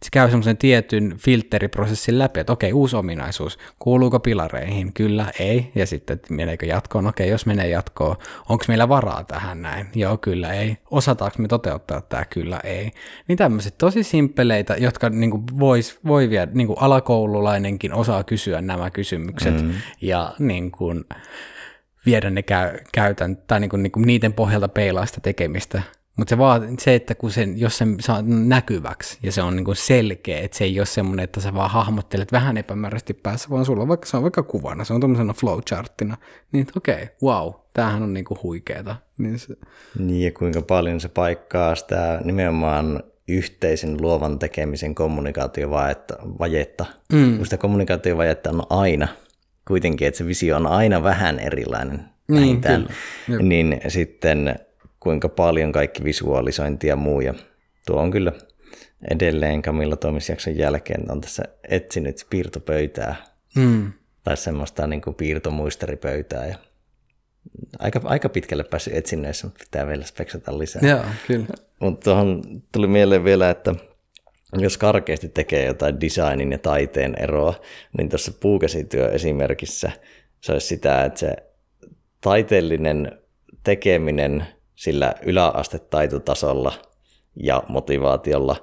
se 0.03 0.09
käy 0.11 0.29
semmoisen 0.29 0.57
tietyn 0.57 1.15
filteriprosessin 1.17 2.19
läpi, 2.19 2.39
että 2.39 2.53
okei, 2.53 2.73
uusi 2.73 2.95
ominaisuus, 2.95 3.59
kuuluuko 3.79 4.19
pilareihin, 4.19 4.93
kyllä, 4.93 5.31
ei, 5.39 5.71
ja 5.75 5.85
sitten, 5.85 6.13
että 6.15 6.33
meneekö 6.33 6.65
jatkoon, 6.65 7.07
okei, 7.07 7.29
jos 7.29 7.45
menee 7.45 7.67
jatkoon, 7.69 8.15
onko 8.49 8.65
meillä 8.67 8.89
varaa 8.89 9.23
tähän 9.23 9.61
näin, 9.61 9.87
joo, 9.95 10.17
kyllä, 10.17 10.53
ei, 10.53 10.77
osataanko 10.91 11.35
me 11.39 11.47
toteuttaa 11.47 12.01
tämä, 12.01 12.25
kyllä, 12.25 12.59
ei. 12.63 12.91
Niin 13.27 13.37
tämmöiset 13.37 13.77
tosi 13.77 14.03
simppeleitä, 14.03 14.75
jotka 14.75 15.09
niin 15.09 15.31
kuin 15.31 15.43
vois, 15.59 15.99
voi 16.07 16.29
vielä, 16.29 16.47
niin 16.53 16.67
kuin 16.67 16.79
alakoululainenkin 16.79 17.93
osaa 17.93 18.23
kysyä 18.23 18.61
nämä 18.61 18.89
kysymykset, 18.89 19.61
mm. 19.61 19.73
ja 20.01 20.33
niin 20.39 20.71
kuin, 20.71 21.05
viedä 22.05 22.29
ne 22.29 22.41
käy, 22.43 22.77
käytän, 22.93 23.37
tai 23.37 23.59
niin 23.59 23.69
kuin, 23.69 23.83
niin 23.83 23.91
kuin 23.91 24.07
niiden 24.07 24.33
pohjalta 24.33 24.67
peilaa 24.67 25.05
sitä 25.05 25.21
tekemistä, 25.21 25.81
mutta 26.17 26.29
se, 26.29 26.37
vaan, 26.37 26.75
se, 26.79 26.95
että 26.95 27.15
kun 27.15 27.31
sen, 27.31 27.59
jos 27.59 27.77
se 27.77 27.85
saa 27.99 28.21
näkyväksi 28.25 29.19
ja 29.23 29.31
se 29.31 29.41
on 29.41 29.55
niin 29.55 29.65
selkeä, 29.73 30.39
että 30.39 30.57
se 30.57 30.63
ei 30.63 30.79
ole 30.79 30.85
semmoinen, 30.85 31.23
että 31.23 31.41
sä 31.41 31.53
vaan 31.53 31.71
hahmottelet 31.71 32.31
vähän 32.31 32.57
epämääräisesti 32.57 33.13
päässä, 33.13 33.49
vaan 33.49 33.65
sulla 33.65 33.81
on 33.81 33.87
vaikka, 33.87 34.07
se 34.07 34.17
on 34.17 34.23
vaikka 34.23 34.43
kuvana, 34.43 34.83
se 34.83 34.93
on 34.93 34.99
tuommoisena 34.99 35.33
flowcharttina, 35.33 36.17
niin 36.51 36.67
okei, 36.77 37.03
okay, 37.03 37.07
wow, 37.23 37.53
tämähän 37.73 38.03
on 38.03 38.13
niin 38.13 38.25
kuin 38.25 38.39
huikeeta. 38.43 38.95
Niin, 39.17 39.39
se... 39.39 39.55
niin 39.99 40.25
ja 40.25 40.31
kuinka 40.31 40.61
paljon 40.61 40.99
se 40.99 41.09
paikkaa 41.09 41.75
sitä 41.75 42.21
nimenomaan 42.23 43.03
yhteisen 43.27 44.01
luovan 44.01 44.39
tekemisen 44.39 44.95
kommunikaatiovajetta. 44.95 46.85
Mm. 47.13 47.37
Kun 47.37 47.45
sitä 47.45 47.57
kommunikaatiovajetta 47.57 48.49
on 48.49 48.63
aina, 48.69 49.07
kuitenkin, 49.67 50.07
että 50.07 50.17
se 50.17 50.25
visio 50.25 50.55
on 50.55 50.67
aina 50.67 51.03
vähän 51.03 51.39
erilainen. 51.39 51.99
Niin, 52.27 52.61
kyllä. 52.61 53.43
Niin 53.43 53.81
sitten 53.87 54.55
kuinka 55.01 55.29
paljon 55.29 55.71
kaikki 55.71 56.03
visualisointi 56.03 56.87
ja 56.87 56.95
muu. 56.95 57.21
Ja 57.21 57.33
tuo 57.85 58.01
on 58.01 58.11
kyllä 58.11 58.31
edelleen 59.11 59.61
Kamilla 59.61 59.95
toimisjakson 59.95 60.57
jälkeen 60.57 61.11
on 61.11 61.21
tässä 61.21 61.43
etsinyt 61.69 62.27
piirtopöytää 62.29 63.15
mm. 63.55 63.91
tai 64.23 64.37
semmoista 64.37 64.87
niin 64.87 65.01
kuin 65.01 65.15
piirtomuisteripöytää 65.15 66.47
ja 66.47 66.55
aika, 67.79 68.01
aika 68.03 68.29
pitkälle 68.29 68.63
päässyt 68.63 68.95
etsinneissä, 68.95 69.47
mutta 69.47 69.63
pitää 69.65 69.87
vielä 69.87 70.05
speksata 70.05 70.57
lisää. 70.57 70.81
Joo, 70.89 71.03
kyllä. 71.27 71.47
Mutta 71.79 72.03
tuohon 72.03 72.41
tuli 72.71 72.87
mieleen 72.87 73.23
vielä, 73.23 73.49
että 73.49 73.75
jos 74.57 74.77
karkeasti 74.77 75.29
tekee 75.29 75.65
jotain 75.65 76.01
designin 76.01 76.51
ja 76.51 76.57
taiteen 76.57 77.15
eroa, 77.19 77.53
niin 77.97 78.09
tuossa 78.09 78.31
puukäsityö 78.39 79.09
esimerkissä 79.09 79.91
se 80.41 80.51
olisi 80.51 80.67
sitä, 80.67 81.05
että 81.05 81.19
se 81.19 81.35
taiteellinen 82.21 83.11
tekeminen– 83.63 84.45
sillä 84.81 85.13
yläastetaitotasolla 85.25 86.73
ja 87.35 87.63
motivaatiolla 87.67 88.55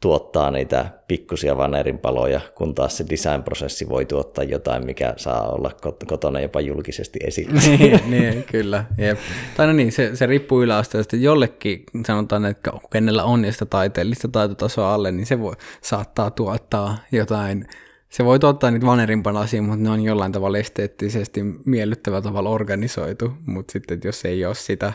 tuottaa 0.00 0.50
niitä 0.50 0.90
pikkusia 1.08 1.56
vanerinpaloja, 1.56 2.40
kun 2.54 2.74
taas 2.74 2.96
se 2.96 3.04
design-prosessi 3.10 3.88
voi 3.88 4.04
tuottaa 4.04 4.44
jotain, 4.44 4.86
mikä 4.86 5.14
saa 5.16 5.48
olla 5.48 5.70
kotona 6.06 6.40
jopa 6.40 6.60
julkisesti 6.60 7.18
esillä. 7.24 7.60
niin, 7.78 8.00
niin, 8.10 8.44
kyllä. 8.44 8.84
Jep. 8.98 9.18
Tai 9.56 9.66
no 9.66 9.72
niin, 9.72 9.92
se, 9.92 10.16
se 10.16 10.26
riippuu 10.26 10.62
yläasteesta. 10.62 11.16
Jollekin 11.16 11.84
sanotaan, 12.06 12.44
että 12.44 12.72
kenellä 12.92 13.24
on 13.24 13.44
ja 13.44 13.52
sitä 13.52 13.66
taiteellista 13.66 14.28
taitotasoa 14.28 14.94
alle, 14.94 15.12
niin 15.12 15.26
se 15.26 15.40
voi, 15.40 15.54
saattaa 15.82 16.30
tuottaa 16.30 16.98
jotain 17.12 17.68
se 18.08 18.24
voi 18.24 18.38
tuottaa 18.38 18.70
niitä 18.70 18.86
vanerinpalasia, 18.86 19.62
mutta 19.62 19.84
ne 19.84 19.90
on 19.90 20.04
jollain 20.04 20.32
tavalla 20.32 20.58
esteettisesti 20.58 21.42
miellyttävällä 21.64 22.22
tavalla 22.22 22.50
organisoitu, 22.50 23.32
mutta 23.46 23.72
sitten 23.72 24.00
jos 24.04 24.24
ei 24.24 24.44
ole 24.44 24.54
sitä 24.54 24.92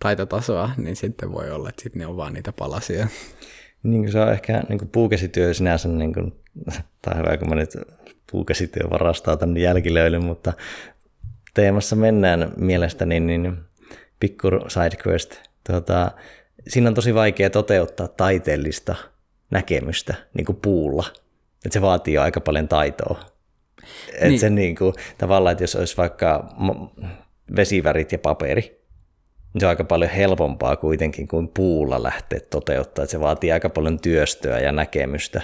taitotasoa, 0.00 0.70
niin 0.76 0.96
sitten 0.96 1.32
voi 1.32 1.50
olla, 1.50 1.68
että 1.68 1.82
sitten 1.82 2.00
ne 2.00 2.06
on 2.06 2.16
vaan 2.16 2.32
niitä 2.32 2.52
palasia. 2.52 3.08
Niin 3.82 4.02
kuin 4.02 4.12
se 4.12 4.20
on 4.20 4.32
ehkä 4.32 4.62
niin 4.68 4.78
kuin 4.78 4.88
puukäsityö 4.88 5.54
sinänsä, 5.54 5.88
niin 5.88 6.14
kuin, 6.14 6.32
tai 7.02 7.18
hyvä 7.18 7.36
kun 7.36 7.48
mä 7.48 7.54
nyt 7.54 7.76
puukäsityö 8.32 8.90
varastaa 8.90 9.36
tänne 9.36 9.60
jälkilöille, 9.60 10.18
mutta 10.18 10.52
teemassa 11.54 11.96
mennään 11.96 12.52
mielestäni, 12.56 13.20
niin 13.20 13.56
pikku 14.20 14.48
sidequest. 14.68 15.36
Tuota, 15.66 16.12
siinä 16.68 16.88
on 16.88 16.94
tosi 16.94 17.14
vaikea 17.14 17.50
toteuttaa 17.50 18.08
taiteellista 18.08 18.94
näkemystä 19.50 20.14
niin 20.34 20.44
kuin 20.44 20.58
puulla. 20.62 21.06
Et 21.66 21.72
se 21.72 21.82
vaatii 21.82 22.14
jo 22.14 22.22
aika 22.22 22.40
paljon 22.40 22.68
taitoa. 22.68 23.20
Et 24.14 24.28
niin. 24.28 24.40
se 24.40 24.50
niin 24.50 24.76
kuin, 24.76 24.94
tavallaan, 25.18 25.52
että 25.52 25.64
jos 25.64 25.76
olisi 25.76 25.96
vaikka 25.96 26.48
vesivärit 27.56 28.12
ja 28.12 28.18
paperi, 28.18 28.79
se 29.58 29.66
on 29.66 29.70
aika 29.70 29.84
paljon 29.84 30.10
helpompaa 30.10 30.76
kuitenkin 30.76 31.28
kuin 31.28 31.48
puulla 31.48 32.02
lähteä 32.02 32.40
toteuttaa. 32.50 33.02
Että 33.02 33.12
se 33.12 33.20
vaatii 33.20 33.52
aika 33.52 33.70
paljon 33.70 34.00
työstöä 34.00 34.58
ja 34.58 34.72
näkemystä 34.72 35.40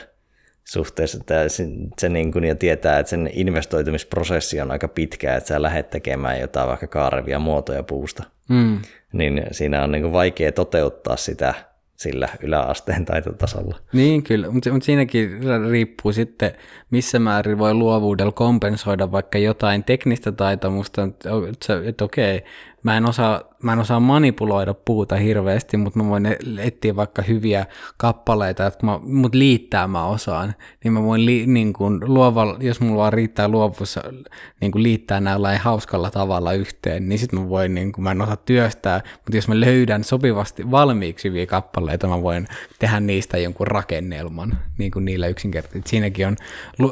suhteessa. 0.65 1.19
Että 1.21 1.49
se, 1.49 1.65
se 1.99 2.09
niin 2.09 2.33
kuin, 2.33 2.45
ja 2.45 2.55
tietää, 2.55 2.99
että 2.99 3.11
sen 3.11 3.31
investoitumisprosessi 3.33 4.61
on 4.61 4.71
aika 4.71 4.89
pitkä, 4.89 5.35
että 5.35 5.49
sä 5.49 5.63
lähdet 5.63 5.91
tekemään 5.91 6.41
jotain 6.41 6.69
vaikka 6.69 6.87
kaarevia 6.87 7.39
muotoja 7.39 7.83
puusta. 7.83 8.23
Mm. 8.49 8.79
Niin 9.13 9.43
siinä 9.51 9.85
on 9.85 9.93
niin 9.93 10.03
kuin 10.03 10.13
vaikea 10.13 10.53
toteuttaa 10.53 11.17
sitä 11.17 11.55
sillä 11.97 12.29
yläasteen 12.41 13.05
taitotasolla. 13.05 13.77
Niin 13.93 14.23
kyllä, 14.23 14.51
mutta, 14.51 14.71
siinäkin 14.83 15.41
riippuu 15.71 16.13
sitten, 16.13 16.53
missä 16.91 17.19
määrin 17.19 17.59
voi 17.59 17.75
luovuudella 17.75 18.33
kompensoida 18.33 19.13
vaikka 19.13 19.39
jotain 19.39 19.85
teknistä 19.85 20.33
taitomusta, 20.33 21.03
että, 21.03 21.81
että 21.85 22.05
okei, 22.05 22.45
mä 22.87 22.97
en 22.97 23.09
osaa 23.09 23.43
mä 23.63 23.73
en 23.73 23.79
osaa 23.79 24.01
manipuloida 24.01 24.75
puuta 24.75 25.17
hirveästi, 25.17 25.77
mutta 25.77 25.99
mä 25.99 26.09
voin 26.09 26.27
etsiä 26.59 26.97
vaikka 26.97 27.23
hyviä 27.23 27.67
kappaleita, 27.97 28.67
että 28.67 28.87
mä, 28.87 29.01
mut 29.03 29.35
liittää 29.35 29.87
mä 29.87 30.07
osaan, 30.07 30.55
niin 30.85 30.93
mä 30.93 31.03
voin 31.03 31.27
li, 31.27 31.47
niin 31.47 31.73
kun, 31.73 32.01
luova, 32.07 32.57
jos 32.61 32.81
mulla 32.81 32.97
vaan 32.97 33.13
riittää 33.13 33.49
luovuus 33.49 33.99
niin 34.61 34.73
kun 34.73 34.83
liittää 34.83 35.21
näillä 35.21 35.59
hauskalla 35.59 36.11
tavalla 36.11 36.53
yhteen, 36.53 37.09
niin 37.09 37.19
sitten 37.19 37.41
mä 37.41 37.49
voin, 37.49 37.75
niin 37.75 37.93
kun, 37.93 38.05
mä 38.05 38.11
en 38.11 38.23
osaa 38.23 38.37
työstää, 38.37 39.01
mutta 39.15 39.37
jos 39.37 39.49
mä 39.49 39.61
löydän 39.61 40.05
sopivasti 40.05 40.71
valmiiksi 40.71 41.29
hyviä 41.29 41.47
kappaleita, 41.47 42.09
mä 42.09 42.23
voin 42.23 42.49
tehdä 42.79 43.01
niistä 43.01 43.39
jonkun 43.39 43.67
rakennelman, 43.67 44.59
niin 44.79 44.91
kuin 44.91 45.05
niillä 45.05 45.27
yksinkertaisesti. 45.27 45.91
Siinäkin 45.91 46.27
on, 46.27 46.37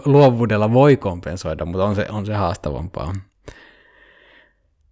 luovuudella 0.05 0.73
voi 0.73 0.97
kompensoida, 0.97 1.65
mutta 1.65 1.85
on 1.85 1.95
se, 1.95 2.07
on 2.11 2.27
se 2.27 2.35
haastavampaa. 2.35 3.13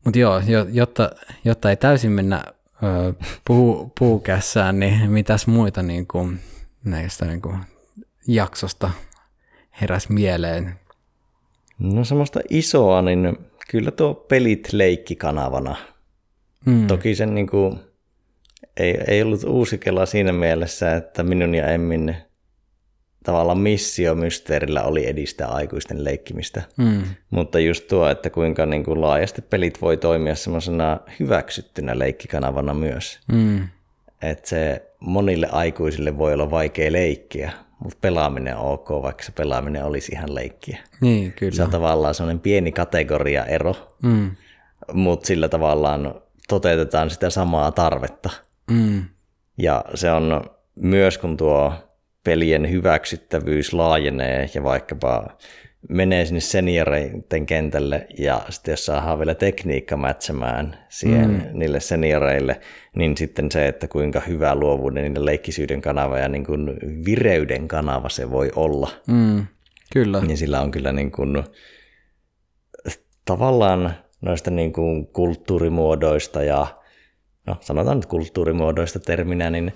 Mutta 0.04 0.18
joo, 0.18 0.42
jotta, 0.72 1.10
jotta 1.44 1.70
ei 1.70 1.76
täysin 1.76 2.12
mennä 2.12 2.44
puu, 3.44 3.92
puukässään, 3.98 4.80
niin 4.80 5.10
mitäs 5.10 5.46
muita 5.46 5.82
niin 5.82 6.06
kuin, 6.06 6.40
näistä 6.84 7.24
niin 7.24 7.42
kuin, 7.42 7.58
jaksosta 8.26 8.90
heräs 9.80 10.08
mieleen? 10.08 10.74
No 11.78 12.04
semmoista 12.04 12.40
isoa, 12.50 13.02
niin 13.02 13.38
kyllä 13.70 13.90
tuo 13.90 14.14
pelit 14.14 14.72
leikkikanavana. 14.72 15.76
Mm. 16.64 16.86
Toki 16.86 17.14
sen 17.14 17.34
niin 17.34 17.46
kuin, 17.46 17.80
ei, 18.76 18.98
ei 19.06 19.22
ollut 19.22 19.44
uusi 19.44 19.78
kela 19.78 20.06
siinä 20.06 20.32
mielessä, 20.32 20.96
että 20.96 21.22
minun 21.22 21.54
ja 21.54 21.66
Emmin 21.66 22.16
tavallaan 23.22 23.58
missio 23.58 24.14
mysteerillä 24.14 24.82
oli 24.82 25.06
edistää 25.06 25.48
aikuisten 25.48 26.04
leikkimistä. 26.04 26.62
Mm. 26.76 27.02
Mutta 27.30 27.58
just 27.58 27.88
tuo, 27.88 28.08
että 28.08 28.30
kuinka 28.30 28.66
niin 28.66 28.84
kuin 28.84 29.00
laajasti 29.00 29.42
pelit 29.42 29.82
voi 29.82 29.96
toimia 29.96 30.34
semmoisena 30.34 31.00
hyväksyttynä 31.20 31.98
leikkikanavana 31.98 32.74
myös. 32.74 33.20
Mm. 33.32 33.68
Että 34.22 34.48
se 34.48 34.82
monille 35.00 35.48
aikuisille 35.52 36.18
voi 36.18 36.34
olla 36.34 36.50
vaikea 36.50 36.92
leikkiä, 36.92 37.52
mutta 37.84 37.98
pelaaminen 38.00 38.56
on 38.56 38.72
ok, 38.72 38.90
vaikka 38.90 39.22
se 39.22 39.32
pelaaminen 39.32 39.84
olisi 39.84 40.12
ihan 40.12 40.34
leikkiä. 40.34 40.78
Niin, 41.00 41.32
kyllä. 41.32 41.52
Se 41.52 41.62
on 41.62 41.70
tavallaan 41.70 42.14
semmoinen 42.14 42.40
pieni 42.40 42.72
kategoriaero, 42.72 43.74
mm. 44.02 44.30
mutta 44.92 45.26
sillä 45.26 45.48
tavallaan 45.48 46.14
toteutetaan 46.48 47.10
sitä 47.10 47.30
samaa 47.30 47.72
tarvetta. 47.72 48.30
Mm. 48.70 49.04
Ja 49.58 49.84
se 49.94 50.10
on 50.10 50.44
myös, 50.76 51.18
kun 51.18 51.36
tuo 51.36 51.72
pelien 52.24 52.70
hyväksyttävyys 52.70 53.72
laajenee 53.72 54.50
ja 54.54 54.62
vaikkapa 54.62 55.36
menee 55.88 56.24
sinne 56.26 56.40
senioreiden 56.40 57.46
kentälle 57.46 58.06
ja 58.18 58.42
sitten 58.48 58.72
jos 58.72 58.86
saadaan 58.86 59.18
vielä 59.18 59.34
tekniikka 59.34 59.96
mätsämään 59.96 60.78
siihen 60.88 61.30
mm. 61.30 61.58
niille 61.58 61.80
senioreille, 61.80 62.60
niin 62.96 63.16
sitten 63.16 63.52
se, 63.52 63.68
että 63.68 63.88
kuinka 63.88 64.20
hyvä 64.20 64.54
luovuuden 64.54 65.14
ja 65.14 65.24
leikkisyyden 65.24 65.80
kanava 65.80 66.18
ja 66.18 66.28
niin 66.28 66.46
kuin 66.46 66.66
vireyden 67.04 67.68
kanava 67.68 68.08
se 68.08 68.30
voi 68.30 68.52
olla. 68.56 68.90
Mm. 69.06 69.46
Kyllä. 69.92 70.20
Niin 70.20 70.36
sillä 70.36 70.60
on 70.60 70.70
kyllä 70.70 70.92
niin 70.92 71.12
kuin, 71.12 71.44
tavallaan 73.24 73.94
noista 74.20 74.50
niin 74.50 74.72
kuin 74.72 75.06
kulttuurimuodoista 75.06 76.42
ja 76.42 76.66
no 77.46 77.56
sanotaan 77.60 77.96
nyt 77.96 78.06
kulttuurimuodoista 78.06 79.00
terminä, 79.00 79.50
niin 79.50 79.72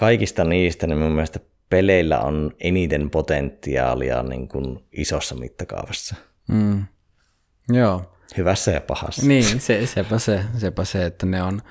kaikista 0.00 0.44
niistä 0.44 0.86
niin 0.86 0.98
mun 0.98 1.12
mielestä 1.12 1.40
peleillä 1.70 2.20
on 2.20 2.52
eniten 2.60 3.10
potentiaalia 3.10 4.22
niin 4.22 4.48
kuin 4.48 4.84
isossa 4.92 5.34
mittakaavassa. 5.34 6.14
Mm. 6.48 6.84
Joo. 7.68 8.16
Hyvässä 8.36 8.70
ja 8.70 8.80
pahassa. 8.80 9.26
Niin, 9.26 9.60
se, 9.60 9.86
sepä, 9.86 10.18
se, 10.18 10.44
sepä 10.58 10.84
se, 10.84 11.06
että 11.06 11.26
ne 11.26 11.42
on, 11.42 11.62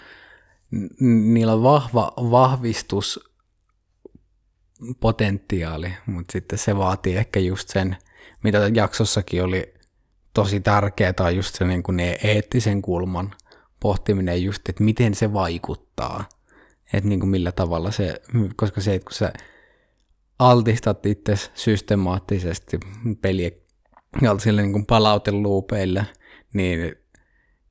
niillä 0.99 1.53
on 1.53 1.63
vahva 1.63 2.13
vahvistus 2.17 3.33
potentiaali, 4.99 5.93
mutta 6.05 6.31
sitten 6.31 6.59
se 6.59 6.77
vaatii 6.77 7.15
ehkä 7.15 7.39
just 7.39 7.69
sen, 7.69 7.97
mitä 8.43 8.71
jaksossakin 8.73 9.43
oli 9.43 9.73
tosi 10.33 10.59
tärkeää, 10.59 11.13
on 11.19 11.35
just 11.35 11.55
se 11.55 11.65
niin 11.65 11.83
kuin 11.83 11.97
ne 11.97 12.17
eettisen 12.23 12.81
kulman 12.81 13.35
pohtiminen 13.79 14.43
just, 14.43 14.69
että 14.69 14.83
miten 14.83 15.15
se 15.15 15.33
vaikuttaa, 15.33 16.29
että 16.93 17.09
niin 17.09 17.19
kuin 17.19 17.29
millä 17.29 17.51
tavalla 17.51 17.91
se, 17.91 18.21
koska 18.55 18.81
se, 18.81 18.95
että 18.95 19.05
kun 19.05 19.13
sä 19.13 19.33
altistat 20.39 21.05
itse 21.05 21.33
systemaattisesti 21.53 22.79
peliä 23.21 23.51
sille 24.39 24.61
niin 24.61 24.85
palauteluupeille, 24.85 26.05
niin 26.53 26.95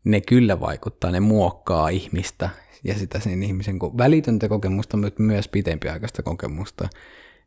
ne 0.04 0.20
kyllä 0.20 0.60
vaikuttaa, 0.60 1.10
ne 1.10 1.20
muokkaa 1.20 1.88
ihmistä 1.88 2.50
ja 2.84 2.94
sitä 2.94 3.20
sen 3.20 3.42
ihmisen 3.42 3.78
välitöntä 3.78 4.48
kokemusta, 4.48 4.96
mutta 4.96 5.22
myös 5.22 5.48
pitempiaikaista 5.48 6.22
kokemusta, 6.22 6.88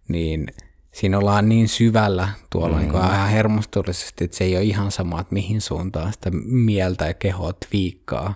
niin 0.07 0.47
siinä 0.93 1.17
ollaan 1.17 1.49
niin 1.49 1.67
syvällä 1.67 2.29
tuolla 2.49 2.75
mm. 2.75 2.81
niin 2.81 2.91
kuin 2.91 3.03
ihan 3.03 3.29
hermostollisesti, 3.29 4.23
että 4.23 4.37
se 4.37 4.43
ei 4.43 4.55
ole 4.55 4.63
ihan 4.63 4.91
sama, 4.91 5.21
että 5.21 5.33
mihin 5.33 5.61
suuntaan 5.61 6.13
sitä 6.13 6.31
mieltä 6.45 7.07
ja 7.07 7.13
kehoa 7.13 7.53
twiikkaa 7.53 8.35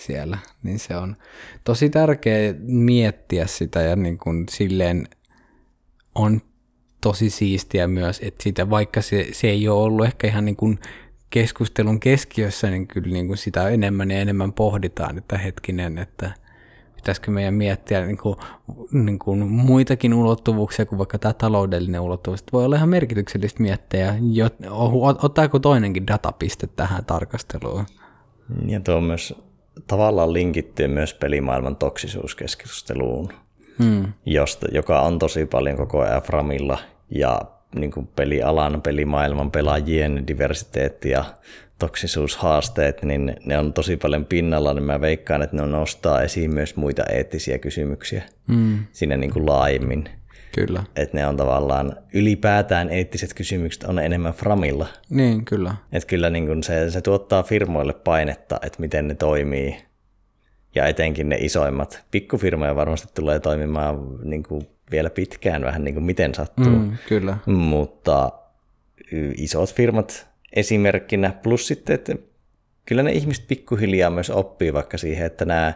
siellä. 0.00 0.38
Niin 0.62 0.78
se 0.78 0.96
on 0.96 1.16
tosi 1.64 1.90
tärkeää 1.90 2.54
miettiä 2.58 3.46
sitä 3.46 3.80
ja 3.80 3.96
niin 3.96 4.18
kuin 4.18 4.46
silleen 4.50 5.08
on 6.14 6.40
tosi 7.00 7.30
siistiä 7.30 7.86
myös, 7.86 8.20
että 8.22 8.42
sitä, 8.42 8.70
vaikka 8.70 9.02
se, 9.02 9.28
se 9.32 9.48
ei 9.48 9.68
ole 9.68 9.82
ollut 9.82 10.06
ehkä 10.06 10.26
ihan 10.26 10.44
niin 10.44 10.56
kuin 10.56 10.78
keskustelun 11.30 12.00
keskiössä, 12.00 12.70
niin 12.70 12.86
kyllä 12.86 13.12
niin 13.12 13.26
kuin 13.26 13.36
sitä 13.36 13.68
enemmän 13.68 14.10
ja 14.10 14.20
enemmän 14.20 14.52
pohditaan, 14.52 15.18
että 15.18 15.38
hetkinen, 15.38 15.98
että 15.98 16.32
pitäisikö 16.96 17.30
meidän 17.30 17.54
miettiä 17.54 18.06
niin 18.06 18.18
kuin, 18.18 18.36
niin 18.92 19.18
kuin 19.18 19.48
muitakin 19.48 20.14
ulottuvuuksia 20.14 20.86
kuin 20.86 20.98
vaikka 20.98 21.18
tämä 21.18 21.32
taloudellinen 21.32 22.00
ulottuvuus. 22.00 22.44
Voi 22.52 22.64
olla 22.64 22.76
ihan 22.76 22.88
merkityksellistä 22.88 23.62
miettiä, 23.62 24.14
ottaako 25.22 25.58
toinenkin 25.58 26.06
datapiste 26.06 26.66
tähän 26.66 27.04
tarkasteluun. 27.04 27.86
Ja 28.66 28.80
tuo 28.80 29.00
myös 29.00 29.34
tavallaan 29.86 30.32
linkittyy 30.32 30.88
myös 30.88 31.14
pelimaailman 31.14 31.76
toksisuuskeskusteluun, 31.76 33.32
hmm. 33.78 34.12
josta, 34.26 34.66
joka 34.72 35.00
on 35.00 35.18
tosi 35.18 35.46
paljon 35.46 35.76
koko 35.76 36.00
ajan 36.00 36.22
Framilla 36.22 36.78
ja 37.10 37.40
niin 37.74 37.90
kuin 37.90 38.06
pelialan, 38.06 38.82
pelimaailman, 38.82 39.50
pelaajien 39.50 40.26
diversiteetti 40.26 41.10
ja 41.10 41.24
toksisuushaasteet, 41.78 43.02
niin 43.02 43.36
ne 43.44 43.58
on 43.58 43.72
tosi 43.72 43.96
paljon 43.96 44.24
pinnalla, 44.24 44.74
niin 44.74 44.84
mä 44.84 45.00
veikkaan, 45.00 45.42
että 45.42 45.56
ne 45.56 45.66
nostaa 45.66 46.22
esiin 46.22 46.54
myös 46.54 46.76
muita 46.76 47.02
eettisiä 47.04 47.58
kysymyksiä 47.58 48.22
mm. 48.46 48.78
siinä 48.92 49.16
niin 49.16 49.32
kuin 49.32 49.46
laajemmin. 49.46 50.08
Kyllä. 50.54 50.84
Että 50.96 51.16
ne 51.16 51.26
on 51.26 51.36
tavallaan, 51.36 51.96
ylipäätään 52.14 52.90
eettiset 52.90 53.34
kysymykset 53.34 53.84
on 53.84 53.98
enemmän 53.98 54.32
framilla. 54.32 54.86
Niin, 55.10 55.44
kyllä. 55.44 55.74
Että 55.92 56.06
kyllä 56.06 56.30
niin 56.30 56.46
kuin 56.46 56.62
se, 56.62 56.90
se 56.90 57.00
tuottaa 57.00 57.42
firmoille 57.42 57.92
painetta, 57.92 58.60
että 58.62 58.80
miten 58.80 59.08
ne 59.08 59.14
toimii. 59.14 59.76
Ja 60.74 60.86
etenkin 60.86 61.28
ne 61.28 61.36
isoimmat. 61.36 62.04
Pikkufirmoja 62.10 62.76
varmasti 62.76 63.08
tulee 63.14 63.40
toimimaan 63.40 64.18
niin 64.24 64.42
kuin 64.42 64.66
vielä 64.90 65.10
pitkään 65.10 65.62
vähän 65.62 65.84
niin 65.84 65.94
kuin 65.94 66.04
miten 66.04 66.34
sattuu. 66.34 66.78
Mm, 66.78 66.96
kyllä. 67.08 67.36
Mutta 67.46 68.32
isot 69.36 69.74
firmat 69.74 70.28
esimerkkinä, 70.52 71.32
plus 71.42 71.66
sitten, 71.66 71.94
että 71.94 72.14
kyllä 72.86 73.02
ne 73.02 73.12
ihmiset 73.12 73.44
pikkuhiljaa 73.48 74.10
myös 74.10 74.30
oppii 74.30 74.72
vaikka 74.72 74.98
siihen, 74.98 75.26
että 75.26 75.44
nämä 75.44 75.72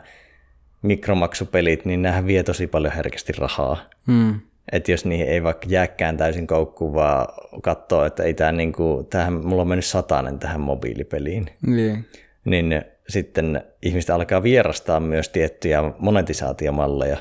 mikromaksupelit, 0.83 1.85
niin 1.85 2.03
nämähän 2.03 2.27
vie 2.27 2.43
tosi 2.43 2.67
paljon 2.67 2.93
herkästi 2.93 3.33
rahaa. 3.39 3.77
Mm. 4.07 4.41
Että 4.73 4.93
jos 4.93 5.05
niihin 5.05 5.29
ei 5.29 5.43
vaikka 5.43 5.67
jääkään 5.69 6.17
täysin 6.17 6.47
koukkuun, 6.47 6.95
vaan 6.95 7.27
katsoo, 7.63 8.05
että 8.05 8.23
ei 8.23 8.35
tämä 8.35 8.53
niinku, 8.53 9.07
tämähän, 9.11 9.47
mulla 9.47 9.63
on 9.63 9.69
mennyt 9.69 9.85
satanen 9.85 10.39
tähän 10.39 10.61
mobiilipeliin, 10.61 11.47
niin, 11.67 12.07
niin 12.45 12.85
sitten 13.09 13.63
ihmiset 13.83 14.11
alkaa 14.11 14.43
vierastaa 14.43 15.01
myös 15.01 15.29
tiettyjä 15.29 15.83
monetisaatiomalleja, 15.99 17.17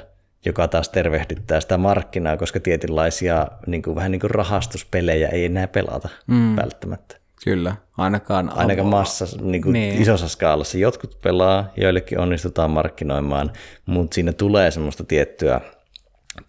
joka 0.46 0.68
taas 0.68 0.90
tervehdyttää 0.90 1.62
sitä 1.62 1.78
markkinaa, 1.78 2.38
koska 2.38 2.60
tietynlaisia 2.60 3.48
niin 3.68 3.82
kuin, 3.82 3.96
vähän 3.96 4.12
niin 4.12 4.20
kuin 4.20 4.32
rahastuspelejä 4.32 5.28
ei 5.28 5.46
enää 5.46 5.68
pelata 5.68 6.10
mm. 6.28 6.56
välttämättä. 6.56 7.18
Kyllä, 7.44 7.76
ainakaan... 7.98 8.52
Ainakaan 8.56 8.88
massa, 8.88 9.26
niin 9.42 9.62
kuin 9.62 9.74
niin. 9.74 10.02
isossa 10.02 10.28
skaalassa. 10.28 10.78
Jotkut 10.78 11.22
pelaa, 11.22 11.74
joillekin 11.78 12.20
onnistutaan 12.20 12.72
markkinoimaan, 12.72 13.52
mutta 13.86 14.16
siinä 14.16 14.34
tulee 14.34 14.72
semmoista 14.72 15.04
tiettyä 15.04 15.62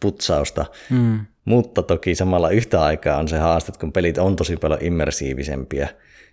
putsausta. 0.00 0.66
Mm. 0.90 1.20
Mutta 1.44 1.82
toki 1.82 2.14
samalla 2.14 2.50
yhtä 2.50 2.82
aikaa 2.82 3.18
on 3.18 3.28
se 3.28 3.38
haaste, 3.38 3.72
kun 3.80 3.92
pelit 3.92 4.18
on 4.18 4.36
tosi 4.36 4.56
paljon 4.56 4.82
immersiivisempiä. 4.82 5.88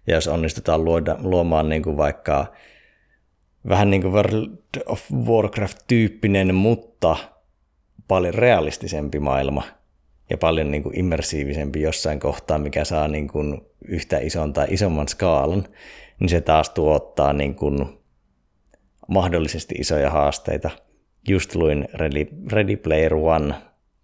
Ja 0.07 0.15
jos 0.15 0.27
onnistutaan 0.27 0.85
luoda, 0.85 1.17
luomaan 1.21 1.69
niin 1.69 1.83
kuin 1.83 1.97
vaikka 1.97 2.53
vähän 3.69 3.89
niin 3.89 4.01
kuin 4.01 4.13
World 4.13 4.57
of 4.85 5.11
Warcraft-tyyppinen, 5.11 6.55
mutta 6.55 7.15
paljon 8.07 8.33
realistisempi 8.33 9.19
maailma 9.19 9.63
ja 10.29 10.37
paljon 10.37 10.71
niin 10.71 10.83
kuin 10.83 10.99
immersiivisempi 10.99 11.81
jossain 11.81 12.19
kohtaa, 12.19 12.57
mikä 12.57 12.85
saa 12.85 13.07
niin 13.07 13.27
kuin 13.27 13.61
yhtä 13.87 14.17
ison 14.17 14.53
tai 14.53 14.67
isomman 14.69 15.07
skaalan, 15.07 15.65
niin 16.19 16.29
se 16.29 16.41
taas 16.41 16.69
tuottaa 16.69 17.33
niin 17.33 17.55
kuin 17.55 17.99
mahdollisesti 19.07 19.75
isoja 19.75 20.09
haasteita. 20.09 20.69
Just 21.27 21.55
luin 21.55 21.87
Ready, 21.93 22.25
Ready 22.51 22.77
Player 22.77 23.13
One 23.13 23.55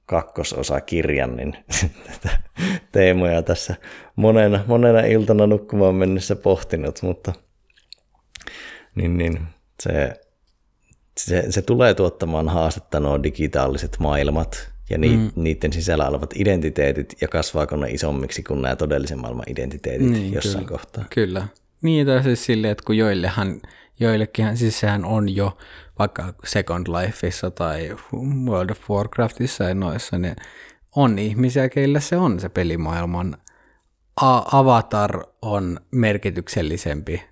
kakkososa 0.06 0.82
kirjan, 0.82 1.36
niin 1.36 1.56
tätä 2.08 2.40
teemoja 2.92 3.42
tässä 3.42 3.76
monena, 4.16 4.64
monena 4.68 5.00
iltana 5.00 5.48
nukkumaan 5.48 5.96
mennessä 5.96 6.36
pohtinut, 6.36 7.02
mutta 7.02 7.34
niin, 8.96 9.18
niin, 9.18 9.40
se, 9.84 10.14
se, 11.18 11.46
se 11.50 11.62
tulee 11.62 11.94
tuottamaan 11.94 12.50
haastetta 12.50 13.00
nuo 13.00 13.24
digitaaliset 13.24 13.98
maailmat, 14.00 14.72
ja 14.90 14.98
ni, 14.98 15.18
mm. 15.18 15.32
niiden 15.36 15.74
sisällä 15.74 16.08
olevat 16.08 16.34
identiteetit 16.36 17.14
ja 17.22 17.28
kasvaako 17.28 17.76
ne 17.76 17.92
isommiksi 17.92 18.44
kuin 18.44 18.62
nämä 18.62 18.76
todellisen 18.76 19.20
maailman 19.20 19.46
identiteetit 19.48 20.10
niin, 20.10 20.34
jossain 20.34 20.66
kyllä, 20.66 20.78
kohtaa. 20.78 21.06
Kyllä. 21.10 21.48
Niin, 21.82 22.08
tai 22.08 22.24
siis 22.24 22.46
silleen, 22.46 22.72
että 22.72 22.84
kun 22.86 22.98
joillehan, 22.98 23.62
joillekin, 24.00 24.58
siis 24.58 24.80
sehän 24.80 25.06
on 25.06 25.36
jo 25.36 25.58
vaikka 26.00 26.34
Second 26.44 26.88
Lifeissa 26.88 27.52
tai 27.52 27.96
World 28.46 28.70
of 28.70 28.90
Warcraftissa 28.90 29.64
ja 29.64 29.76
noissa, 29.76 30.18
niin 30.18 30.36
on 30.96 31.20
ihmisiä, 31.20 31.70
keillä 31.70 32.00
se 32.00 32.18
on 32.18 32.40
se 32.40 32.50
pelimaailman 32.50 33.38
avatar 34.52 35.24
on 35.42 35.80
merkityksellisempi 35.92 37.24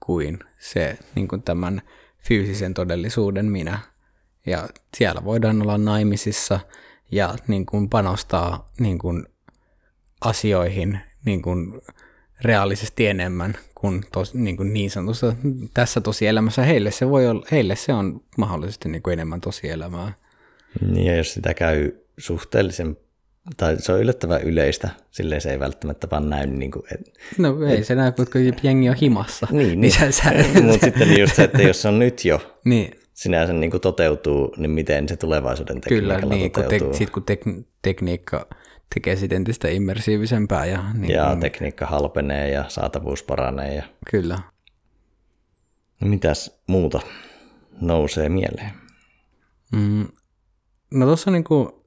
kuin 0.00 0.38
se 0.58 0.98
niin 1.14 1.28
kuin 1.28 1.42
tämän 1.42 1.82
fyysisen 2.28 2.74
todellisuuden 2.74 3.46
minä. 3.46 3.78
Ja 4.46 4.68
siellä 4.96 5.24
voidaan 5.24 5.62
olla 5.62 5.78
naimisissa 5.78 6.60
ja 7.12 7.34
niin 7.48 7.66
kuin 7.66 7.88
panostaa 7.88 8.68
niin 8.80 8.98
kuin 8.98 9.26
asioihin 10.20 11.00
niin 11.24 11.42
kuin 11.42 11.80
reaalisesti 12.42 13.06
enemmän 13.06 13.58
kuin, 13.74 14.04
tos, 14.12 14.34
niin, 14.34 14.56
kuin 14.56 14.72
niin 14.72 14.90
sanotussa 14.90 15.36
tässä 15.74 16.00
tosielämässä. 16.00 16.62
Heille 16.62 16.90
se, 16.90 17.08
voi 17.08 17.28
olla, 17.28 17.46
heille 17.52 17.76
se 17.76 17.92
on 17.92 18.20
mahdollisesti 18.38 18.88
niin 18.88 19.02
kuin 19.02 19.12
enemmän 19.12 19.40
tosielämää. 19.40 20.12
Niin 20.86 21.06
ja 21.06 21.16
jos 21.16 21.34
sitä 21.34 21.54
käy 21.54 21.92
suhteellisen, 22.18 22.96
tai 23.56 23.76
se 23.78 23.92
on 23.92 24.00
yllättävän 24.00 24.42
yleistä, 24.42 24.88
silleen 25.10 25.40
se 25.40 25.50
ei 25.50 25.60
välttämättä 25.60 26.08
vaan 26.10 26.30
näy. 26.30 26.46
Niin 26.46 26.70
kuin, 26.70 26.84
et, 26.94 27.00
no 27.38 27.66
ei 27.66 27.78
et, 27.78 27.86
se 27.86 27.94
näy, 27.94 28.12
kun 28.12 28.26
jengi 28.62 28.88
on 28.88 28.96
himassa. 28.96 29.46
Niin, 29.50 29.66
niin, 29.66 29.80
niin 29.80 29.92
sä, 29.92 30.10
sä, 30.22 30.32
mutta 30.62 30.86
sitten 30.86 31.20
just 31.20 31.34
se, 31.34 31.44
että 31.44 31.62
jos 31.62 31.82
se 31.82 31.88
on 31.88 31.98
nyt 31.98 32.24
jo, 32.24 32.58
niin 32.64 33.00
sinänsä 33.14 33.52
niin 33.52 33.70
kuin 33.70 33.80
toteutuu, 33.80 34.54
niin 34.56 34.70
miten 34.70 35.08
se 35.08 35.16
tulevaisuuden 35.16 35.80
tekniikalla 35.80 36.20
Kyllä, 36.20 36.34
niin, 36.34 36.50
toteutuu. 36.50 36.78
Kun 36.78 36.90
te, 36.90 36.98
sit 36.98 37.10
kun 37.10 37.24
tek- 37.30 37.64
tekniikka 37.82 38.46
tekee 38.94 39.16
sitten 39.16 39.36
entistä 39.36 39.68
immersiivisempää. 39.68 40.66
Ja, 40.66 40.92
niin 40.92 41.14
ja 41.14 41.36
tekniikka 41.40 41.86
halpenee 41.86 42.50
ja 42.50 42.64
saatavuus 42.68 43.22
paranee. 43.22 43.74
Ja... 43.74 43.82
Kyllä. 44.10 44.38
Mitäs 46.00 46.60
muuta 46.66 47.00
nousee 47.80 48.28
mieleen? 48.28 48.70
Mm, 49.72 50.08
no 50.90 51.06
tuossa 51.06 51.30
niinku, 51.30 51.84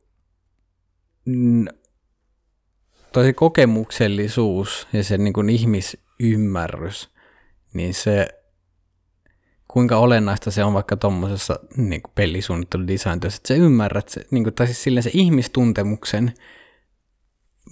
tosi 3.12 3.34
kokemuksellisuus 3.34 4.88
ja 4.94 5.04
se 5.04 5.18
niinku 5.18 5.42
ihmisymmärrys, 5.42 7.10
niin 7.74 7.94
se 7.94 8.28
kuinka 9.68 9.98
olennaista 9.98 10.52
se 10.52 10.64
on 10.64 10.74
vaikka 10.74 10.98
tuommoisessa 10.98 11.60
niin 11.78 12.02
pelisuunnitteludesign-työssä, 12.16 13.38
että 13.38 13.48
sä 13.48 13.54
ymmärrät, 13.54 14.10
se, 14.10 14.26
niin 14.32 14.44
kuin, 14.44 14.54
tai 14.54 14.68
siis 14.68 15.04
se 15.04 15.12
ihmistuntemuksen 15.14 16.34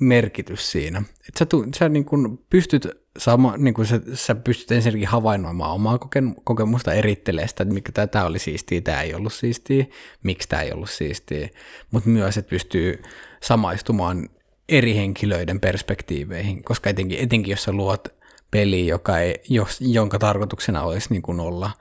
merkitys 0.01 0.71
siinä. 0.71 0.99
Että 0.99 1.39
sä, 1.39 1.45
tu, 1.45 1.65
sä 1.75 1.89
niin 1.89 2.05
kuin 2.05 2.39
pystyt 2.49 2.87
sama, 3.19 3.57
niin 3.57 3.73
kuin 3.73 3.85
sä, 3.85 4.01
sä 4.13 4.35
pystyt 4.35 4.71
ensinnäkin 4.71 5.07
havainnoimaan 5.07 5.71
omaa 5.71 5.99
kokemusta, 6.43 6.93
erittelee 6.93 7.47
sitä, 7.47 7.63
että 7.63 7.73
mikä 7.73 8.07
tämä 8.07 8.25
oli 8.25 8.39
siistiä, 8.39 8.81
tämä 8.81 9.01
ei 9.01 9.13
ollut 9.13 9.33
siistiä, 9.33 9.85
miksi 10.23 10.49
tämä 10.49 10.61
ei 10.61 10.71
ollut 10.71 10.89
siistiä, 10.89 11.49
mutta 11.91 12.09
myös, 12.09 12.37
että 12.37 12.49
pystyy 12.49 13.01
samaistumaan 13.43 14.29
eri 14.69 14.95
henkilöiden 14.95 15.59
perspektiiveihin, 15.59 16.63
koska 16.63 16.89
etenkin, 16.89 17.19
etenkin 17.19 17.51
jos 17.51 17.63
sä 17.63 17.71
luot 17.71 18.07
peli, 18.51 18.87
joka 18.87 19.19
ei, 19.19 19.41
jos, 19.49 19.81
jonka 19.81 20.19
tarkoituksena 20.19 20.83
olisi 20.83 21.07
niin 21.09 21.21
kuin 21.21 21.39
olla 21.39 21.71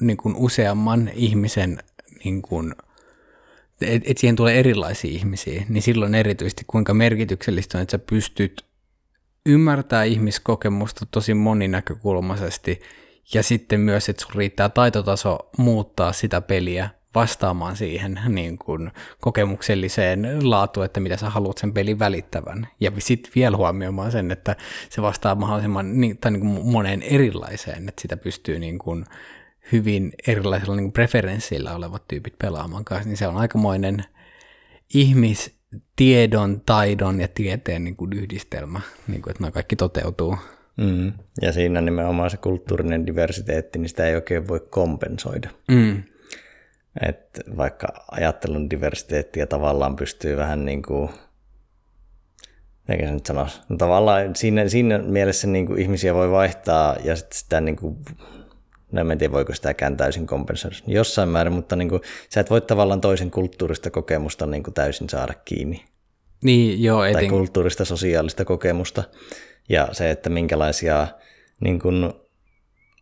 niin 0.00 0.16
kuin 0.16 0.36
useamman 0.36 1.10
ihmisen, 1.14 1.78
niin 2.24 2.42
kuin, 2.42 2.74
että 3.80 4.10
et 4.10 4.18
siihen 4.18 4.36
tulee 4.36 4.58
erilaisia 4.58 5.10
ihmisiä, 5.10 5.64
niin 5.68 5.82
silloin 5.82 6.14
erityisesti 6.14 6.64
kuinka 6.66 6.94
merkityksellistä 6.94 7.78
on, 7.78 7.82
että 7.82 7.92
sä 7.92 7.98
pystyt 7.98 8.64
ymmärtää 9.46 10.04
ihmiskokemusta 10.04 11.06
tosi 11.10 11.34
moninäkökulmaisesti 11.34 12.80
ja 13.34 13.42
sitten 13.42 13.80
myös, 13.80 14.08
että 14.08 14.22
sun 14.22 14.34
riittää 14.34 14.68
taitotaso 14.68 15.38
muuttaa 15.58 16.12
sitä 16.12 16.40
peliä 16.40 16.90
vastaamaan 17.14 17.76
siihen 17.76 18.20
niin 18.28 18.58
kuin 18.58 18.90
kokemukselliseen 19.20 20.50
laatuun, 20.50 20.86
että 20.86 21.00
mitä 21.00 21.16
sä 21.16 21.30
haluat 21.30 21.58
sen 21.58 21.72
pelin 21.72 21.98
välittävän. 21.98 22.68
Ja 22.80 22.92
sitten 22.98 23.32
vielä 23.34 23.56
huomioimaan 23.56 24.12
sen, 24.12 24.30
että 24.30 24.56
se 24.90 25.02
vastaa 25.02 25.34
mahdollisimman 25.34 26.00
niin, 26.00 26.18
tai 26.18 26.30
niin 26.30 26.40
kuin 26.40 26.66
moneen 26.66 27.02
erilaiseen, 27.02 27.88
että 27.88 28.02
sitä 28.02 28.16
pystyy 28.16 28.58
niin 28.58 28.78
kuin 28.78 29.04
hyvin 29.72 30.12
erilaisilla 30.26 30.76
niin 30.76 30.92
preferenssillä 30.92 31.74
olevat 31.74 32.08
tyypit 32.08 32.38
pelaamaan 32.38 32.84
kanssa, 32.84 33.08
niin 33.08 33.16
se 33.16 33.26
on 33.26 33.36
aikamoinen 33.36 34.04
ihmistiedon, 34.94 36.60
taidon 36.66 37.20
ja 37.20 37.28
tieteen 37.28 37.84
niin 37.84 37.96
kuin 37.96 38.12
yhdistelmä, 38.12 38.80
niin 39.08 39.22
kuin, 39.22 39.30
että 39.30 39.42
nämä 39.42 39.50
kaikki 39.50 39.76
toteutuu. 39.76 40.36
Mm. 40.76 41.12
Ja 41.42 41.52
siinä 41.52 41.80
nimenomaan 41.80 42.30
se 42.30 42.36
kulttuurinen 42.36 43.06
diversiteetti, 43.06 43.78
niin 43.78 43.88
sitä 43.88 44.06
ei 44.06 44.14
oikein 44.14 44.48
voi 44.48 44.60
kompensoida. 44.70 45.50
Mm. 45.68 46.02
Että 47.08 47.42
vaikka 47.56 47.88
ajattelun 48.10 48.70
diversiteettiä 48.70 49.46
tavallaan 49.46 49.96
pystyy 49.96 50.36
vähän 50.36 50.64
niin 50.64 50.82
kuin, 50.82 51.10
se 52.86 52.96
nyt 52.96 53.26
sanoisi, 53.26 53.60
no 53.68 53.76
tavallaan 53.76 54.36
siinä, 54.36 54.68
siinä 54.68 54.98
mielessä 54.98 55.46
niin 55.46 55.66
kuin 55.66 55.80
ihmisiä 55.80 56.14
voi 56.14 56.30
vaihtaa 56.30 56.96
ja 57.04 57.16
sitten 57.16 57.38
sitä 57.38 57.60
niin 57.60 57.76
kuin, 57.76 57.96
no 58.92 59.10
en 59.10 59.18
tiedä 59.18 59.32
voiko 59.32 59.54
sitäkään 59.54 59.96
täysin 59.96 60.26
kompensoida 60.26 60.76
jossain 60.86 61.28
määrin, 61.28 61.52
mutta 61.52 61.76
niin 61.76 61.88
kuin, 61.88 62.02
sä 62.28 62.40
et 62.40 62.50
voi 62.50 62.60
tavallaan 62.60 63.00
toisen 63.00 63.30
kulttuurista 63.30 63.90
kokemusta 63.90 64.46
niin 64.46 64.62
kuin 64.62 64.74
täysin 64.74 65.08
saada 65.08 65.34
kiinni. 65.44 65.84
Niin, 66.44 66.82
joo, 66.82 67.04
eten... 67.04 67.14
Tai 67.20 67.28
kulttuurista 67.28 67.84
sosiaalista 67.84 68.44
kokemusta. 68.44 69.04
Ja 69.68 69.88
se, 69.92 70.10
että 70.10 70.30
minkälaisia 70.30 71.08
niin 71.60 71.78
kuin, 71.78 72.12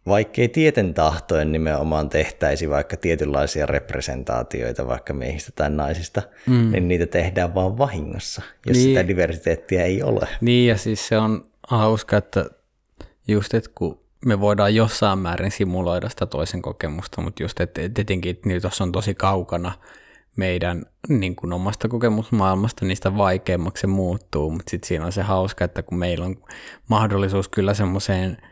vaikkei 0.07 0.49
tieten 0.49 0.95
tahtoen 0.95 1.53
nimenomaan 1.53 2.09
tehtäisi 2.09 2.71
vaikka 2.71 2.97
tietynlaisia 2.97 3.67
representaatioita 3.67 4.87
vaikka 4.87 5.15
miehistä 5.15 5.53
tai 5.55 5.71
naisista, 5.71 6.23
mm. 6.47 6.73
niin 6.73 6.89
niitä 6.89 7.07
tehdään 7.07 7.55
vaan 7.55 7.79
vahingossa, 7.79 8.43
jos 8.67 8.77
niin. 8.77 8.89
sitä 8.89 9.09
diversiteettiä 9.09 9.85
ei 9.85 10.03
ole. 10.03 10.29
Niin, 10.41 10.69
ja 10.69 10.77
siis 10.77 11.09
se 11.09 11.19
on 11.19 11.47
hauska, 11.69 12.17
että 12.17 12.47
just, 13.29 13.55
että 13.55 13.71
kun 13.75 14.06
me 14.27 14.41
voidaan 14.41 14.75
jossain 14.75 15.19
määrin 15.19 15.51
simuloida 15.51 16.09
sitä 16.09 16.27
toisen 16.27 16.63
kokemusta, 16.63 17.21
mutta 17.21 17.43
just, 17.43 17.61
että 17.61 17.81
tietenkin 17.95 18.31
että 18.31 18.49
nyt 18.49 18.65
on 18.81 18.93
tosi 18.93 19.15
kaukana 19.15 19.73
meidän 20.37 20.87
niin 21.09 21.37
kuin 21.37 21.53
omasta 21.53 21.89
kokemusmaailmasta, 21.89 22.85
niistä 22.85 23.17
vaikeammaksi 23.17 23.81
se 23.81 23.87
muuttuu, 23.87 24.51
mutta 24.51 24.71
sitten 24.71 24.89
siinä 24.89 25.07
on 25.07 25.13
se 25.13 25.23
hauska, 25.23 25.65
että 25.65 25.83
kun 25.83 25.99
meillä 25.99 26.25
on 26.25 26.37
mahdollisuus 26.89 27.49
kyllä 27.49 27.75
semmoiseen– 27.75 28.37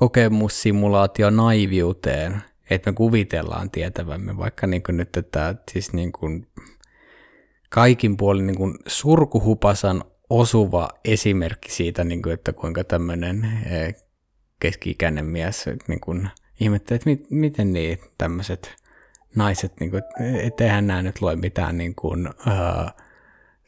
kokemussimulaatio 0.00 1.30
naiviuteen, 1.30 2.42
että 2.70 2.90
me 2.90 2.94
kuvitellaan 2.94 3.70
tietävämme, 3.70 4.36
vaikka 4.36 4.66
niin 4.66 4.82
kuin 4.82 4.96
nyt, 4.96 5.16
että 5.16 5.54
siis 5.72 5.92
niin 5.92 6.12
kuin 6.12 6.46
kaikin 7.68 8.16
puolin 8.16 8.46
niin 8.46 8.56
kuin 8.56 8.74
surkuhupasan 8.86 10.04
osuva 10.30 10.88
esimerkki 11.04 11.70
siitä, 11.70 12.04
niin 12.04 12.22
kuin, 12.22 12.32
että 12.32 12.52
kuinka 12.52 12.84
tämmöinen 12.84 13.44
e, 13.44 13.92
keski-ikäinen 14.60 15.26
mies 15.26 15.64
niin 15.88 16.00
kuin 16.00 16.30
ihmettelee, 16.60 16.96
että 16.96 17.10
mit, 17.10 17.30
miten 17.30 17.72
niin 17.72 17.98
tämmöiset 18.18 18.76
naiset, 19.36 19.80
niin 19.80 19.90
kuin, 19.90 20.02
etteihän 20.42 20.86
nämä 20.86 21.02
nyt 21.02 21.22
lue 21.22 21.36
mitään 21.36 21.78
niin 21.78 21.94
kuin, 21.94 22.28
uh, 22.28 22.90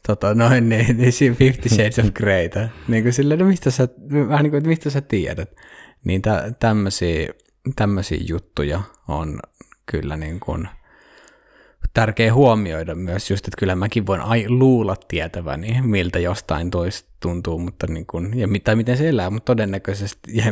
tota, 0.06 0.34
noin 0.34 0.68
niin, 0.68 0.96
niin 0.96 1.36
Fifty 1.36 1.68
Shades 1.68 1.98
of 1.98 2.06
Greytä. 2.14 2.68
niin 2.88 3.02
kuin 3.02 3.12
silleen, 3.12 3.40
no 3.40 3.46
mistä 3.46 3.70
sä, 3.70 3.88
vähän 4.28 4.42
niin 4.42 4.50
kuin, 4.50 4.58
että 4.58 4.68
mistä 4.68 4.90
sä 4.90 5.00
tiedät. 5.00 5.50
Niin 6.04 6.22
tä, 6.22 6.52
tämmöisiä, 6.60 7.28
tämmöisiä 7.76 8.18
juttuja 8.28 8.82
on 9.08 9.40
kyllä 9.86 10.16
niin 10.16 10.40
kuin 10.40 10.68
tärkeä 11.94 12.34
huomioida 12.34 12.94
myös 12.94 13.30
just, 13.30 13.48
että 13.48 13.56
kyllä 13.58 13.74
mäkin 13.74 14.06
voin 14.06 14.20
ai, 14.20 14.48
luulla 14.48 14.96
tietäväni, 15.08 15.82
miltä 15.82 16.18
jostain 16.18 16.70
toista 16.70 17.10
tuntuu, 17.20 17.58
mutta 17.58 17.86
niin 17.86 18.06
kuin, 18.06 18.38
ja 18.38 18.48
mitä, 18.48 18.76
miten 18.76 18.96
se 18.96 19.08
elää, 19.08 19.30
mutta 19.30 19.46
todennäköisesti, 19.46 20.36
ja 20.36 20.44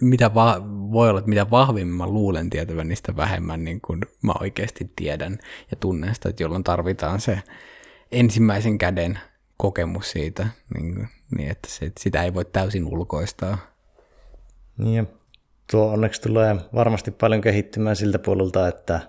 mitä 0.00 0.34
va, 0.34 0.62
voi 0.92 1.08
olla, 1.08 1.18
että 1.18 1.28
mitä 1.28 1.50
vahvimmin 1.50 1.96
mä 1.96 2.06
luulen 2.06 2.50
tietävän, 2.50 2.88
niistä 2.88 3.16
vähemmän 3.16 3.64
niin 3.64 3.80
kuin 3.80 4.00
mä 4.22 4.32
oikeasti 4.40 4.90
tiedän 4.96 5.38
ja 5.70 5.76
tunnen 5.76 6.14
sitä, 6.14 6.28
että 6.28 6.42
jolloin 6.42 6.64
tarvitaan 6.64 7.20
se 7.20 7.42
ensimmäisen 8.12 8.78
käden 8.78 9.18
kokemus 9.56 10.10
siitä, 10.10 10.46
niin, 10.74 10.94
kuin, 10.94 11.08
niin 11.36 11.50
että 11.50 11.68
se, 11.70 11.84
että 11.84 12.02
sitä 12.02 12.22
ei 12.22 12.34
voi 12.34 12.44
täysin 12.44 12.84
ulkoistaa. 12.84 13.58
Niin 14.78 14.94
ja 14.94 15.04
tuo 15.70 15.92
onneksi 15.92 16.22
tulee 16.22 16.56
varmasti 16.74 17.10
paljon 17.10 17.40
kehittymään 17.40 17.96
siltä 17.96 18.18
puolelta, 18.18 18.68
että 18.68 19.00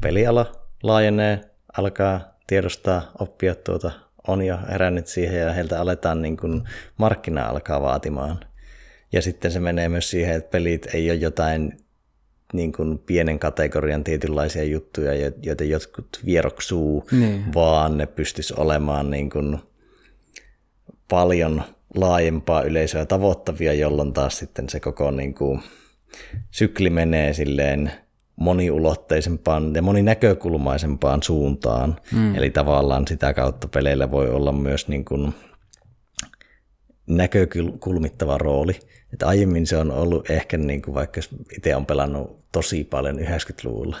peliala 0.00 0.65
laajenee, 0.86 1.40
alkaa 1.78 2.36
tiedostaa, 2.46 3.12
oppia 3.18 3.54
tuota, 3.54 3.90
on 4.28 4.42
jo 4.42 4.58
herännyt 4.68 5.06
siihen 5.06 5.40
ja 5.40 5.52
heiltä 5.52 5.80
aletaan 5.80 6.22
niin 6.22 6.36
kuin 6.36 6.62
markkina 6.96 7.46
alkaa 7.46 7.82
vaatimaan. 7.82 8.40
Ja 9.12 9.22
sitten 9.22 9.50
se 9.50 9.60
menee 9.60 9.88
myös 9.88 10.10
siihen, 10.10 10.36
että 10.36 10.50
pelit 10.50 10.94
ei 10.94 11.10
ole 11.10 11.18
jotain 11.18 11.78
niin 12.52 12.72
kuin 12.72 12.98
pienen 12.98 13.38
kategorian 13.38 14.04
tietynlaisia 14.04 14.64
juttuja, 14.64 15.32
joita 15.42 15.64
jotkut 15.64 16.20
vieroksuu, 16.24 17.06
niin. 17.12 17.54
vaan 17.54 17.98
ne 17.98 18.06
pystyisi 18.06 18.54
olemaan 18.56 19.10
niin 19.10 19.30
kuin 19.30 19.58
paljon 21.08 21.62
laajempaa 21.94 22.62
yleisöä 22.62 23.06
tavoittavia, 23.06 23.72
jolloin 23.72 24.12
taas 24.12 24.38
sitten 24.38 24.68
se 24.68 24.80
koko 24.80 25.10
niin 25.10 25.34
kuin, 25.34 25.62
sykli 26.50 26.90
menee 26.90 27.32
silleen 27.32 27.92
moniulotteisempaan 28.36 29.74
ja 29.74 29.82
moninäkökulmaisempaan 29.82 31.22
suuntaan. 31.22 31.96
Mm. 32.12 32.34
Eli 32.34 32.50
tavallaan 32.50 33.06
sitä 33.08 33.34
kautta 33.34 33.68
peleillä 33.68 34.10
voi 34.10 34.30
olla 34.30 34.52
myös 34.52 34.88
niin 34.88 35.04
kuin 35.04 35.34
näkökulmittava 37.06 38.38
rooli. 38.38 38.80
Että 39.12 39.26
aiemmin 39.26 39.66
se 39.66 39.76
on 39.76 39.90
ollut 39.90 40.30
ehkä, 40.30 40.56
niin 40.56 40.82
kuin 40.82 40.94
vaikka 40.94 41.20
itse 41.56 41.76
on 41.76 41.86
pelannut 41.86 42.46
tosi 42.52 42.84
paljon 42.84 43.18
90-luvulla, 43.18 43.96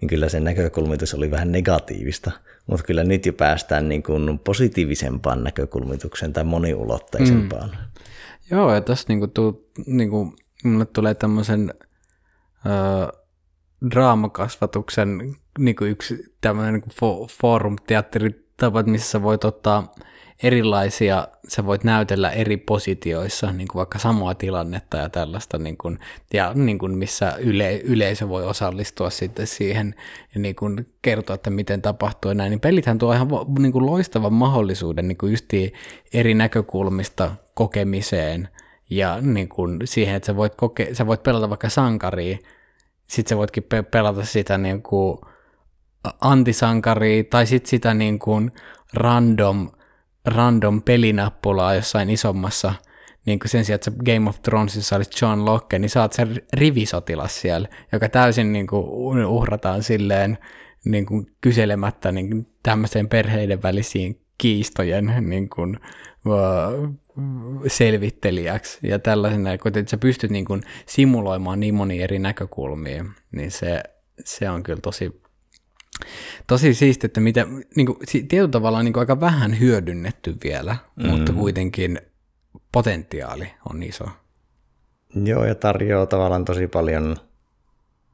niin 0.00 0.08
kyllä 0.08 0.28
se 0.28 0.40
näkökulmitus 0.40 1.14
oli 1.14 1.30
vähän 1.30 1.52
negatiivista. 1.52 2.30
Mutta 2.66 2.84
kyllä 2.84 3.04
nyt 3.04 3.26
jo 3.26 3.32
päästään 3.32 3.88
niin 3.88 4.02
kuin 4.02 4.38
positiivisempaan 4.38 5.44
näkökulmitukseen 5.44 6.32
tai 6.32 6.44
moniulotteisempaan. 6.44 7.70
Mm. 7.70 7.76
Joo, 8.50 8.74
ja 8.74 8.80
tässä 8.80 9.04
niin 9.08 9.18
kuin, 9.18 9.30
tuu, 9.30 9.70
niin 9.86 10.10
kuin, 10.10 10.32
mulle 10.64 10.86
tulee 10.86 11.14
tämmöisen 11.14 11.74
äh, 12.66 13.22
draamakasvatuksen 13.90 15.36
niin 15.58 15.76
kuin 15.76 15.90
yksi 15.90 16.34
tämmöinen 16.40 16.74
niin 16.74 16.82
fo- 16.82 17.28
forum-teatteritapa, 17.42 18.82
missä 18.82 19.22
voit 19.22 19.44
ottaa 19.44 19.94
erilaisia, 20.42 21.28
sä 21.48 21.66
voit 21.66 21.84
näytellä 21.84 22.30
eri 22.30 22.56
positioissa, 22.56 23.52
niin 23.52 23.68
kuin 23.68 23.78
vaikka 23.78 23.98
samaa 23.98 24.34
tilannetta 24.34 24.96
ja 24.96 25.08
tällaista, 25.08 25.58
niin 25.58 25.76
kuin, 25.76 25.98
ja 26.32 26.52
niin 26.54 26.78
kuin 26.78 26.98
missä 26.98 27.36
yle, 27.38 27.76
yleisö 27.76 28.28
voi 28.28 28.44
osallistua 28.44 29.10
sitten 29.10 29.46
siihen 29.46 29.94
ja 30.34 30.40
niin 30.40 30.56
kuin 30.56 30.86
kertoa, 31.02 31.34
että 31.34 31.50
miten 31.50 31.82
tapahtuu 31.82 32.30
ja 32.30 32.34
näin, 32.34 32.50
niin 32.50 32.60
pelithän 32.60 32.98
tuo 32.98 33.12
ihan 33.12 33.28
niin 33.58 33.72
kuin 33.72 33.86
loistavan 33.86 34.32
mahdollisuuden 34.32 35.08
niin 35.08 35.18
kuin 35.18 35.36
eri 36.12 36.34
näkökulmista 36.34 37.34
kokemiseen 37.54 38.48
ja 38.90 39.20
niin 39.20 39.48
kuin 39.48 39.80
siihen, 39.84 40.14
että 40.14 40.26
sä 40.26 40.36
voit, 40.36 40.54
koke, 40.54 40.88
sä 40.94 41.06
voit 41.06 41.22
pelata 41.22 41.48
vaikka 41.48 41.68
sankaria, 41.68 42.38
sitten 43.06 43.28
sä 43.28 43.36
voitkin 43.36 43.62
pe- 43.62 43.82
pelata 43.82 44.24
sitä 44.24 44.58
niin 44.58 44.82
kuin 44.82 45.18
antisankaria 46.20 47.24
tai 47.24 47.46
sitten 47.46 47.70
sitä 47.70 47.94
niin 47.94 48.18
kuin 48.18 48.52
random 48.94 49.70
random 50.26 50.82
pelinappulaa 50.82 51.74
jossain 51.74 52.10
isommassa, 52.10 52.74
niin 53.26 53.38
kuin 53.38 53.48
sen 53.48 53.64
sijaan, 53.64 53.74
että 53.74 53.90
Game 54.04 54.28
of 54.28 54.42
Thronesissa 54.42 54.96
olisi 54.96 55.24
John 55.24 55.44
Locke, 55.44 55.78
niin 55.78 55.90
saat 55.90 56.12
sen 56.12 56.42
rivisotilas 56.52 57.40
siellä, 57.40 57.68
joka 57.92 58.08
täysin 58.08 58.52
niin 58.52 58.66
kuin 58.66 58.84
uhrataan 59.26 59.82
silleen 59.82 60.38
niin 60.84 61.06
kuin 61.06 61.26
kyselemättä 61.40 62.12
niin 62.12 62.46
tämmöiseen 62.62 63.08
perheiden 63.08 63.62
välisiin 63.62 64.20
kiistojen 64.38 65.14
niin 65.20 65.48
kuin, 65.48 65.78
selvittelijäksi 67.66 68.78
ja 68.82 68.98
tällaisena, 68.98 69.58
kun 69.58 69.72
sä 69.86 69.96
pystyt 69.96 70.30
niin 70.30 70.44
kuin 70.44 70.62
simuloimaan 70.86 71.60
niin 71.60 71.74
monia 71.74 72.04
eri 72.04 72.18
näkökulmia, 72.18 73.04
niin 73.32 73.50
se, 73.50 73.82
se 74.24 74.50
on 74.50 74.62
kyllä 74.62 74.80
tosi, 74.80 75.20
Tosi 76.46 76.74
siisti, 76.74 77.06
että 77.06 77.20
mitä, 77.20 77.46
niin 77.76 77.86
kuin, 77.86 77.98
tietyllä 78.12 78.48
tavalla 78.48 78.82
niin 78.82 78.92
kuin 78.92 79.00
aika 79.00 79.20
vähän 79.20 79.60
hyödynnetty 79.60 80.36
vielä, 80.44 80.76
mm. 80.96 81.08
mutta 81.08 81.32
kuitenkin 81.32 82.00
potentiaali 82.72 83.52
on 83.70 83.82
iso. 83.82 84.04
Joo, 85.24 85.44
ja 85.44 85.54
tarjoaa 85.54 86.06
tavallaan 86.06 86.44
tosi 86.44 86.68
paljon 86.68 87.16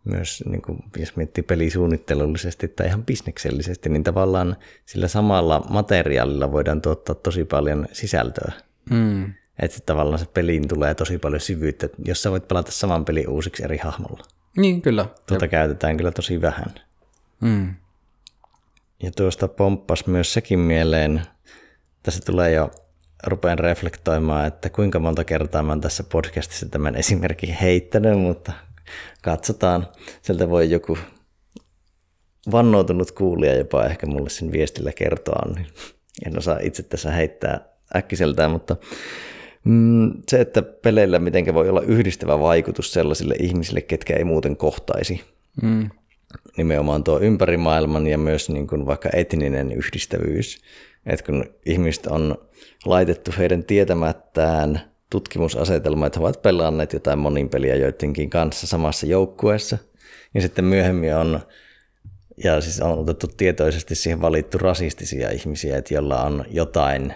myös, 0.04 0.42
niin 0.46 0.62
kuin, 0.62 0.78
jos 0.96 1.16
miettii 1.16 1.44
pelisuunnittelullisesti 1.44 2.68
tai 2.68 2.86
ihan 2.86 3.04
bisneksellisesti, 3.04 3.88
niin 3.88 4.04
tavallaan 4.04 4.56
sillä 4.86 5.08
samalla 5.08 5.66
materiaalilla 5.70 6.52
voidaan 6.52 6.82
tuottaa 6.82 7.14
tosi 7.14 7.44
paljon 7.44 7.88
sisältöä. 7.92 8.52
Mm. 8.90 9.32
Että 9.58 9.78
tavallaan 9.86 10.18
se 10.18 10.26
peliin 10.26 10.68
tulee 10.68 10.94
tosi 10.94 11.18
paljon 11.18 11.40
syvyyttä, 11.40 11.88
jos 12.04 12.22
sä 12.22 12.30
voit 12.30 12.48
pelata 12.48 12.70
saman 12.70 13.04
pelin 13.04 13.28
uusiksi 13.28 13.64
eri 13.64 13.78
hahmolla. 13.78 14.24
Niin, 14.56 14.82
kyllä. 14.82 15.06
Tuota 15.26 15.44
ja... 15.44 15.48
käytetään 15.48 15.96
kyllä 15.96 16.10
tosi 16.10 16.40
vähän. 16.40 16.74
Mm. 17.40 17.74
Ja 19.02 19.10
tuosta 19.16 19.48
pomppas 19.48 20.06
myös 20.06 20.32
sekin 20.32 20.58
mieleen, 20.58 21.22
tässä 22.02 22.20
tulee 22.26 22.52
jo, 22.52 22.70
rupean 23.26 23.58
reflektoimaan, 23.58 24.46
että 24.46 24.70
kuinka 24.70 24.98
monta 24.98 25.24
kertaa 25.24 25.62
mä 25.62 25.72
oon 25.72 25.80
tässä 25.80 26.04
podcastissa 26.04 26.68
tämän 26.68 26.96
esimerkin 26.96 27.54
heittänyt, 27.54 28.18
mutta 28.18 28.52
katsotaan. 29.22 29.88
Sieltä 30.22 30.50
voi 30.50 30.70
joku 30.70 30.98
vannoutunut 32.52 33.10
kuulija 33.10 33.54
jopa 33.54 33.84
ehkä 33.84 34.06
mulle 34.06 34.30
sen 34.30 34.52
viestillä 34.52 34.92
kertoa, 34.92 35.48
niin 35.54 35.66
en 36.26 36.38
osaa 36.38 36.58
itse 36.62 36.82
tässä 36.82 37.10
heittää 37.10 37.60
äkkiseltään, 37.96 38.50
mutta 38.50 38.76
mm, 39.64 40.12
se, 40.28 40.40
että 40.40 40.62
peleillä 40.62 41.18
miten 41.18 41.54
voi 41.54 41.68
olla 41.68 41.80
yhdistävä 41.80 42.40
vaikutus 42.40 42.92
sellaisille 42.92 43.34
ihmisille, 43.40 43.80
ketkä 43.80 44.16
ei 44.16 44.24
muuten 44.24 44.56
kohtaisi. 44.56 45.20
Mm. 45.62 45.88
Nimenomaan 46.56 47.04
tuo 47.04 47.20
ympärimaailman 47.20 48.06
ja 48.06 48.18
myös 48.18 48.50
niin 48.50 48.66
kuin 48.66 48.86
vaikka 48.86 49.08
etninen 49.12 49.72
yhdistävyys. 49.72 50.62
Että 51.06 51.26
kun 51.26 51.44
ihmiset 51.66 52.06
on 52.06 52.38
laitettu 52.86 53.30
heidän 53.38 53.64
tietämättään 53.64 54.91
tutkimusasetelma, 55.12 56.06
että 56.06 56.18
he 56.18 56.24
ovat 56.24 56.42
pelanneet 56.42 56.92
jotain 56.92 57.18
monin 57.18 57.48
peliä 57.48 57.76
joidenkin 57.76 58.30
kanssa 58.30 58.66
samassa 58.66 59.06
joukkueessa. 59.06 59.78
Ja 60.34 60.40
sitten 60.40 60.64
myöhemmin 60.64 61.14
on, 61.14 61.40
ja 62.44 62.60
siis 62.60 62.80
on 62.80 62.98
otettu 62.98 63.26
tietoisesti 63.36 63.94
siihen 63.94 64.22
valittu 64.22 64.58
rasistisia 64.58 65.30
ihmisiä, 65.30 65.76
että 65.76 65.94
jolla 65.94 66.22
on 66.22 66.44
jotain 66.50 67.14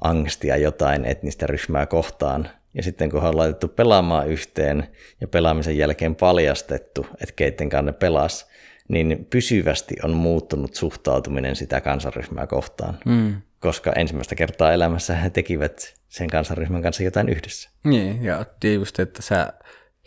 angstia 0.00 0.56
jotain 0.56 1.04
etnistä 1.04 1.46
ryhmää 1.46 1.86
kohtaan. 1.86 2.48
Ja 2.74 2.82
sitten 2.82 3.10
kun 3.10 3.22
on 3.22 3.36
laitettu 3.36 3.68
pelaamaan 3.68 4.28
yhteen 4.28 4.86
ja 5.20 5.28
pelaamisen 5.28 5.78
jälkeen 5.78 6.14
paljastettu, 6.14 7.06
että 7.20 7.34
keitten 7.36 7.68
ne 7.82 7.92
pelas, 7.92 8.46
niin 8.88 9.26
pysyvästi 9.30 9.94
on 10.02 10.10
muuttunut 10.10 10.74
suhtautuminen 10.74 11.56
sitä 11.56 11.80
kansanryhmää 11.80 12.46
kohtaan. 12.46 12.98
Mm. 13.04 13.34
Koska 13.60 13.92
ensimmäistä 13.92 14.34
kertaa 14.34 14.72
elämässä 14.72 15.16
he 15.16 15.30
tekivät 15.30 15.94
sen 16.08 16.28
kansanryhmän 16.28 16.82
kanssa 16.82 17.02
jotain 17.02 17.28
yhdessä. 17.28 17.70
Niin, 17.84 18.24
ja 18.24 18.46
just, 18.74 19.00
että 19.00 19.22
sä 19.22 19.52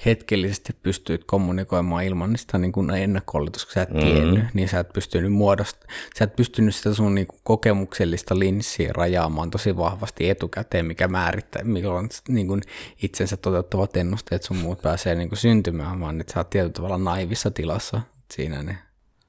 hetkellisesti 0.06 0.74
pystyit 0.84 1.24
kommunikoimaan 1.24 2.04
ilman 2.04 2.38
sitä 2.38 2.58
niin 2.58 2.72
kuin 2.72 2.90
ennakkooletus, 2.90 3.66
kun 3.66 3.74
sä 3.74 3.82
et 3.82 3.90
mm. 3.90 4.00
tiennyt, 4.00 4.46
niin 4.54 4.70
sä 4.70 4.80
et 4.80 4.94
pystynyt 4.94 5.34
muodosta, 5.34 5.88
sä 6.18 6.24
et 6.24 6.36
pystynyt 6.36 6.76
sitä 6.76 6.94
sun 6.94 7.16
niin 7.16 7.28
kuin 7.28 7.40
kokemuksellista 7.44 8.40
linssiä 8.40 8.94
rajaamaan 8.94 9.52
tosi 9.52 9.78
vahvasti 9.78 10.30
etukäteen, 10.30 10.86
mikä 10.86 11.08
määrittää, 11.08 11.64
mikä 11.64 11.92
on 11.92 12.10
niin 12.28 12.48
kuin 12.48 12.62
itsensä 13.04 13.38
toteuttavat 13.38 13.98
ennusteet, 13.98 14.44
sun 14.44 14.58
muut 14.58 14.82
pääsee 14.82 15.16
niin 15.16 15.30
kuin 15.30 15.40
syntymään, 15.40 16.00
vaan 16.00 16.22
että 16.22 16.34
sä 16.34 16.40
oot 16.40 16.50
tietyllä 16.50 16.74
tavalla 16.74 16.98
naivissa 16.98 17.52
tilassa 17.52 18.02
siinä. 18.34 18.64
Niin. 18.64 18.78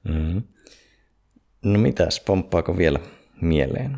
Mm. 0.03 0.43
No 1.63 1.79
mitäs, 1.79 2.19
pomppaako 2.19 2.77
vielä 2.77 2.99
mieleen? 3.41 3.97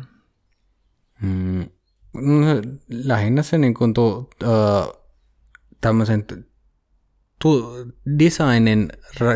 Mm. 1.22 1.66
No, 2.14 2.46
lähinnä 2.88 3.42
se 3.42 3.58
niin 3.58 3.74
kuin 3.74 3.94
tu, 3.94 4.16
uh, 4.16 4.28
tämmöisen 5.80 6.24
tu, 7.42 7.74
designin 8.18 8.88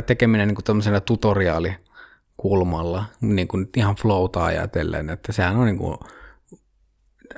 tekeminen 0.07 0.49
niin 0.49 0.55
kuin 0.55 0.65
tämmöisellä 0.65 1.01
tutoriaalikulmalla, 1.01 3.05
niin 3.21 3.49
kuin 3.49 3.69
ihan 3.77 3.97
flowta 3.97 4.45
ajatellen, 4.45 5.11
että 5.11 5.33
sehän 5.33 5.57
on 5.57 5.67
niin 5.67 5.79
kuin 5.79 5.99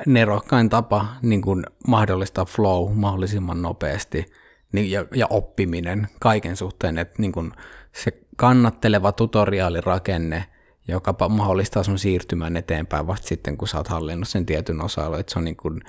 nerokkain 0.07 0.69
tapa 0.69 1.07
niin 1.23 1.43
kuin 1.43 1.67
mahdollistaa 1.89 2.45
flow 2.45 2.95
mahdollisimman 2.95 3.63
nopeasti 3.63 4.33
niin, 4.73 4.91
ja, 4.91 5.07
ja 5.15 5.27
oppiminen 5.31 6.09
kaiken 6.21 6.57
suhteen, 6.57 6.99
että 6.99 7.15
niin 7.19 7.33
kuin 7.33 7.53
se 7.93 8.13
kannatteleva 8.37 9.13
tutoriaalirakenne, 9.13 10.45
joka 10.89 11.29
mahdollistaa 11.29 11.83
sun 11.83 11.99
siirtymään 11.99 12.57
eteenpäin 12.57 13.07
vasta 13.07 13.27
sitten, 13.27 13.57
kun 13.57 13.69
sä 13.69 13.79
oot 13.79 13.89
hallinnut 13.89 14.29
sen 14.29 14.47
tietyn 14.47 14.81
osa 14.81 15.19
että 15.19 15.33
se 15.33 15.39
on 15.39 15.45
niin 15.45 15.57
kuin 15.57 15.81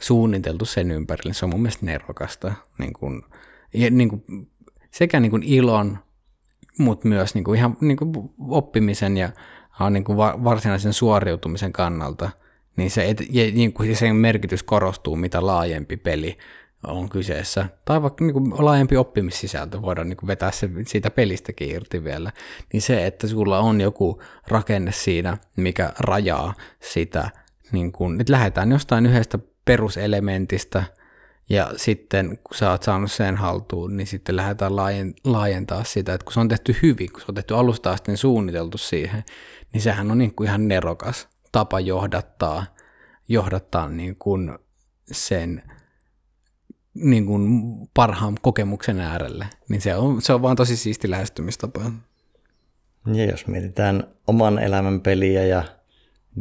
suunniteltu 0.00 0.64
sen 0.64 0.90
ympärille, 0.90 1.34
se 1.34 1.44
on 1.44 1.50
mun 1.50 1.62
mielestä 1.62 1.86
nerokasta, 1.86 2.52
niin 2.78 2.92
kuin, 2.92 3.22
ja 3.74 3.90
niin 3.90 4.08
kuin, 4.08 4.48
sekä 4.90 5.20
niin 5.20 5.30
kuin 5.30 5.42
ilon, 5.42 5.98
mutta 6.78 7.08
myös 7.08 7.34
niin 7.34 7.44
kuin 7.44 7.58
ihan 7.58 7.76
niin 7.80 7.96
kuin 7.96 8.12
oppimisen 8.48 9.16
ja 9.16 9.30
niin 9.90 10.04
kuin 10.04 10.18
varsinaisen 10.18 10.92
suoriutumisen 10.92 11.72
kannalta, 11.72 12.30
niin 12.76 12.90
se, 12.90 13.08
et, 13.08 13.22
ja 13.30 13.50
niin 13.50 13.72
kuin 13.72 13.96
sen 13.96 14.16
merkitys 14.16 14.62
korostuu, 14.62 15.16
mitä 15.16 15.46
laajempi 15.46 15.96
peli 15.96 16.38
on 16.86 17.08
kyseessä. 17.08 17.68
Tai 17.84 18.02
vaikka 18.02 18.24
niin 18.24 18.32
kuin 18.32 18.52
laajempi 18.58 18.96
oppimissisältö, 18.96 19.82
voidaan 19.82 20.08
niin 20.08 20.16
kuin 20.16 20.26
vetää 20.26 20.50
se 20.50 20.70
siitä 20.86 21.10
pelistäkin 21.10 21.70
irti 21.70 22.04
vielä. 22.04 22.32
Niin 22.72 22.82
se, 22.82 23.06
että 23.06 23.26
sulla 23.26 23.58
on 23.58 23.80
joku 23.80 24.22
rakenne 24.48 24.92
siinä, 24.92 25.38
mikä 25.56 25.92
rajaa 25.98 26.54
sitä, 26.80 27.30
niin 27.72 27.92
kuin, 27.92 28.20
että 28.20 28.32
lähdetään 28.32 28.70
jostain 28.70 29.06
yhdestä 29.06 29.38
peruselementistä– 29.64 30.84
ja 31.52 31.70
sitten 31.76 32.38
kun 32.44 32.56
sä 32.56 32.70
oot 32.70 32.82
saanut 32.82 33.12
sen 33.12 33.36
haltuun, 33.36 33.96
niin 33.96 34.06
sitten 34.06 34.36
lähdetään 34.36 34.76
laajentaa 35.24 35.84
sitä, 35.84 36.14
että 36.14 36.24
kun 36.24 36.32
se 36.32 36.40
on 36.40 36.48
tehty 36.48 36.76
hyvin, 36.82 37.12
kun 37.12 37.20
se 37.20 37.26
on 37.28 37.34
tehty 37.34 37.56
alusta 37.56 37.90
asti 37.90 38.16
suunniteltu 38.16 38.78
siihen, 38.78 39.24
niin 39.72 39.80
sehän 39.80 40.10
on 40.10 40.18
niin 40.18 40.34
kuin 40.34 40.48
ihan 40.48 40.68
nerokas 40.68 41.28
tapa 41.52 41.80
johdattaa, 41.80 42.66
johdattaa 43.28 43.88
niin 43.88 44.16
kuin 44.16 44.58
sen 45.12 45.62
niin 46.94 47.26
kuin 47.26 47.62
parhaan 47.94 48.34
kokemuksen 48.42 49.00
äärelle. 49.00 49.46
Niin 49.68 49.80
se 49.80 49.94
on, 49.94 50.22
se 50.22 50.32
on 50.32 50.42
vaan 50.42 50.56
tosi 50.56 50.76
siisti 50.76 51.10
lähestymistapa. 51.10 51.80
Ja 53.14 53.24
jos 53.24 53.46
mietitään 53.46 54.04
oman 54.26 54.58
elämän 54.58 55.00
peliä 55.00 55.44
ja 55.44 55.62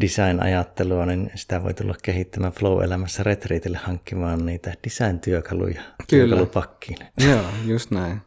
design-ajattelua, 0.01 1.05
niin 1.05 1.31
sitä 1.35 1.63
voi 1.63 1.73
tulla 1.73 1.95
kehittämään 2.03 2.53
Flow-elämässä 2.53 3.23
retriitille 3.23 3.77
hankkimaan 3.77 4.45
niitä 4.45 4.73
design-työkaluja 4.83 5.81
työkalupakkiin. 6.07 6.97
Joo, 7.27 7.45
just 7.65 7.91
näin. 7.91 8.21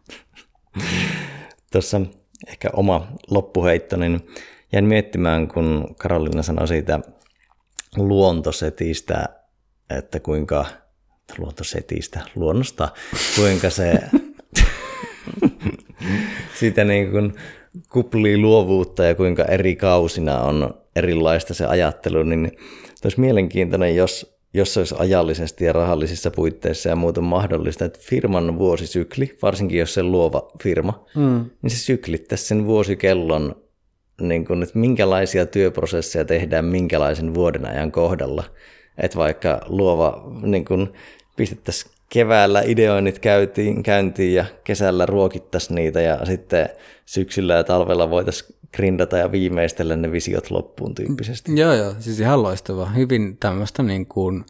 Tuossa 1.73 2.01
ehkä 2.47 2.71
oma 2.73 3.09
loppuheitto, 3.31 3.97
niin 3.97 4.21
jäin 4.73 4.85
miettimään, 4.85 5.49
kun 5.49 5.95
Karolina 5.99 6.43
sanoi 6.43 6.69
siitä 6.69 7.01
luontosetistä, 7.97 9.29
että 9.91 10.21
kuinka, 10.21 10.67
luontosetistä, 11.39 12.21
luonnosta, 12.35 12.89
kuinka 13.37 13.71
se 13.71 13.95
siitä 16.59 16.85
niin 16.85 17.11
kuin 17.11 17.35
kuplii 17.93 18.39
luovuutta 18.39 19.05
ja 19.05 19.15
kuinka 19.15 19.45
eri 19.45 19.77
kausina 19.77 20.41
on 20.41 20.75
erilaista 20.97 21.55
se 21.55 21.67
ajattelu, 21.67 22.23
niin 22.23 22.53
olisi 23.05 23.21
mielenkiintoinen, 23.21 23.97
jos, 23.97 24.37
jos 24.55 24.75
se 24.75 24.81
olisi 24.81 24.95
ajallisesti 24.99 25.65
ja 25.65 25.73
rahallisissa 25.73 26.31
puitteissa 26.31 26.89
ja 26.89 26.97
muuten 26.97 27.25
mahdollista, 27.25 27.85
että 27.85 27.99
firman 28.03 28.59
vuosisykli, 28.59 29.39
varsinkin 29.43 29.79
jos 29.79 29.95
se 29.95 30.03
luova 30.03 30.51
firma, 30.63 31.07
mm. 31.17 31.45
niin 31.63 31.71
se 31.71 31.77
syklittäisi 31.77 32.45
sen 32.45 32.67
vuosikellon, 32.67 33.65
niin 34.21 34.47
kuin, 34.47 34.63
että 34.63 34.79
minkälaisia 34.79 35.47
työprosesseja 35.47 36.25
tehdään 36.25 36.65
minkälaisen 36.65 37.35
vuoden 37.35 37.67
ajan 37.67 37.93
kohdalla. 37.93 38.45
Että 38.99 39.19
vaikka 39.19 39.61
luova 39.67 40.31
niin 40.43 40.65
kuin, 40.65 40.93
pistettäisiin 41.37 41.93
keväällä 42.09 42.63
ideoinnit 42.67 43.19
käytiin, 43.19 43.83
käyntiin 43.83 44.35
ja 44.35 44.45
kesällä 44.65 45.07
ruokittaisiin 45.07 45.75
niitä 45.75 46.01
ja 46.01 46.27
sitten 46.27 46.69
syksyllä 47.07 47.55
ja 47.55 47.65
talvella 47.65 48.11
voitaisiin 48.11 48.55
grindata 48.75 49.19
ja 49.19 49.33
viimeistellä 49.33 49.97
ne 49.97 50.13
visiot 50.13 50.51
loppuun 50.51 50.95
tyyppisesti. 50.95 51.61
Joo, 51.61 51.73
joo, 51.73 51.95
siis 51.99 52.21
ihan 52.21 52.43
loistavaa. 52.43 52.91
Hyvin 52.91 53.37
tämmöistä 53.37 53.83
niin 53.83 54.07
kuin 54.07 54.45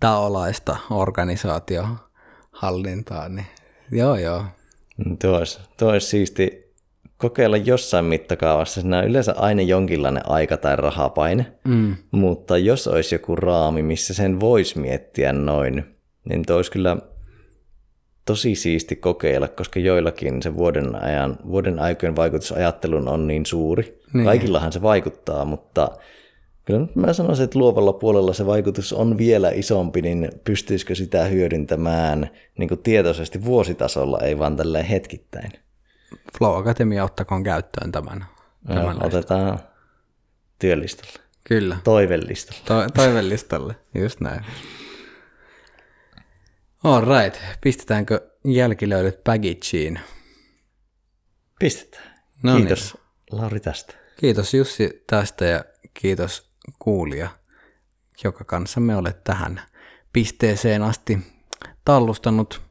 taolaista 0.00 0.76
organisaatiohallintaa, 0.90 3.28
niin 3.28 3.46
joo, 3.92 4.16
joo. 4.16 4.44
Tuo 5.22 5.36
olisi, 5.36 5.58
tuo 5.76 5.88
olisi 5.88 6.06
siisti 6.06 6.65
kokeilla 7.18 7.56
jossain 7.56 8.04
mittakaavassa. 8.04 8.80
Siinä 8.80 8.98
on 8.98 9.04
yleensä 9.04 9.34
aina 9.36 9.62
jonkinlainen 9.62 10.30
aika- 10.30 10.56
tai 10.56 10.76
rahapaine, 10.76 11.46
mm. 11.64 11.96
mutta 12.10 12.58
jos 12.58 12.88
olisi 12.88 13.14
joku 13.14 13.36
raami, 13.36 13.82
missä 13.82 14.14
sen 14.14 14.40
voisi 14.40 14.78
miettiä 14.78 15.32
noin, 15.32 15.84
niin 16.28 16.46
tuo 16.46 16.56
olisi 16.56 16.70
kyllä 16.70 16.96
tosi 18.24 18.54
siisti 18.54 18.96
kokeilla, 18.96 19.48
koska 19.48 19.80
joillakin 19.80 20.42
se 20.42 20.56
vuoden, 20.56 21.04
ajan, 21.04 21.38
vuoden 21.48 21.78
aikojen 21.78 22.16
vaikutusajattelun 22.16 23.08
on 23.08 23.26
niin 23.26 23.46
suuri. 23.46 24.00
Niin. 24.14 24.24
Kaikillahan 24.24 24.72
se 24.72 24.82
vaikuttaa, 24.82 25.44
mutta 25.44 25.90
kyllä 26.64 26.86
mä 26.94 27.12
sanoisin, 27.12 27.44
että 27.44 27.58
luovalla 27.58 27.92
puolella 27.92 28.32
se 28.32 28.46
vaikutus 28.46 28.92
on 28.92 29.18
vielä 29.18 29.50
isompi, 29.50 30.02
niin 30.02 30.28
pystyisikö 30.44 30.94
sitä 30.94 31.24
hyödyntämään 31.24 32.30
niin 32.58 32.68
kuin 32.68 32.82
tietoisesti 32.82 33.44
vuositasolla, 33.44 34.18
ei 34.20 34.38
vaan 34.38 34.56
tälleen 34.56 34.84
hetkittäin. 34.84 35.52
Flow 36.38 36.58
Academia 36.58 37.04
ottakoon 37.04 37.42
käyttöön 37.42 37.92
tämän. 37.92 38.26
tämän 38.66 38.96
no, 38.96 39.06
otetaan 39.06 39.58
työlistalle. 40.58 41.20
Kyllä. 41.44 41.76
Toivelistalle. 41.84 42.62
To- 42.64 42.90
toivelistalle, 42.94 43.76
just 43.94 44.20
näin. 44.20 44.44
All 46.84 47.04
right. 47.04 47.40
Pistetäänkö 47.60 48.30
jälkilöidyt 48.44 49.24
packageen? 49.24 50.00
Pistetään. 51.58 52.14
No 52.42 52.54
niin. 52.54 52.66
Kiitos 52.66 52.94
niin. 52.94 53.40
Lauri 53.40 53.60
tästä. 53.60 53.94
Kiitos 54.20 54.54
Jussi 54.54 55.04
tästä 55.06 55.44
ja 55.44 55.64
kiitos 55.94 56.50
kuulija, 56.78 57.28
joka 58.24 58.44
kanssa 58.44 58.80
me 58.80 58.96
olet 58.96 59.24
tähän 59.24 59.62
pisteeseen 60.12 60.82
asti 60.82 61.18
tallustanut. 61.84 62.62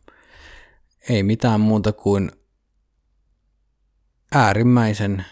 Ei 1.09 1.23
mitään 1.23 1.61
muuta 1.61 1.91
kuin 1.91 2.31
äärimmäisen 4.35 5.25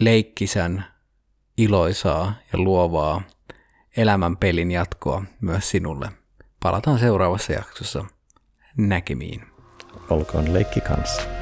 leikkisän, 0.00 0.84
iloisaa 1.56 2.34
ja 2.52 2.58
luovaa 2.58 3.22
elämän 3.96 4.36
pelin 4.36 4.70
jatkoa 4.70 5.24
myös 5.40 5.70
sinulle. 5.70 6.08
Palataan 6.62 6.98
seuraavassa 6.98 7.52
jaksossa 7.52 8.04
näkemiin. 8.76 9.42
Olkoon 10.10 10.54
leikki 10.54 10.80
kanssa. 10.80 11.39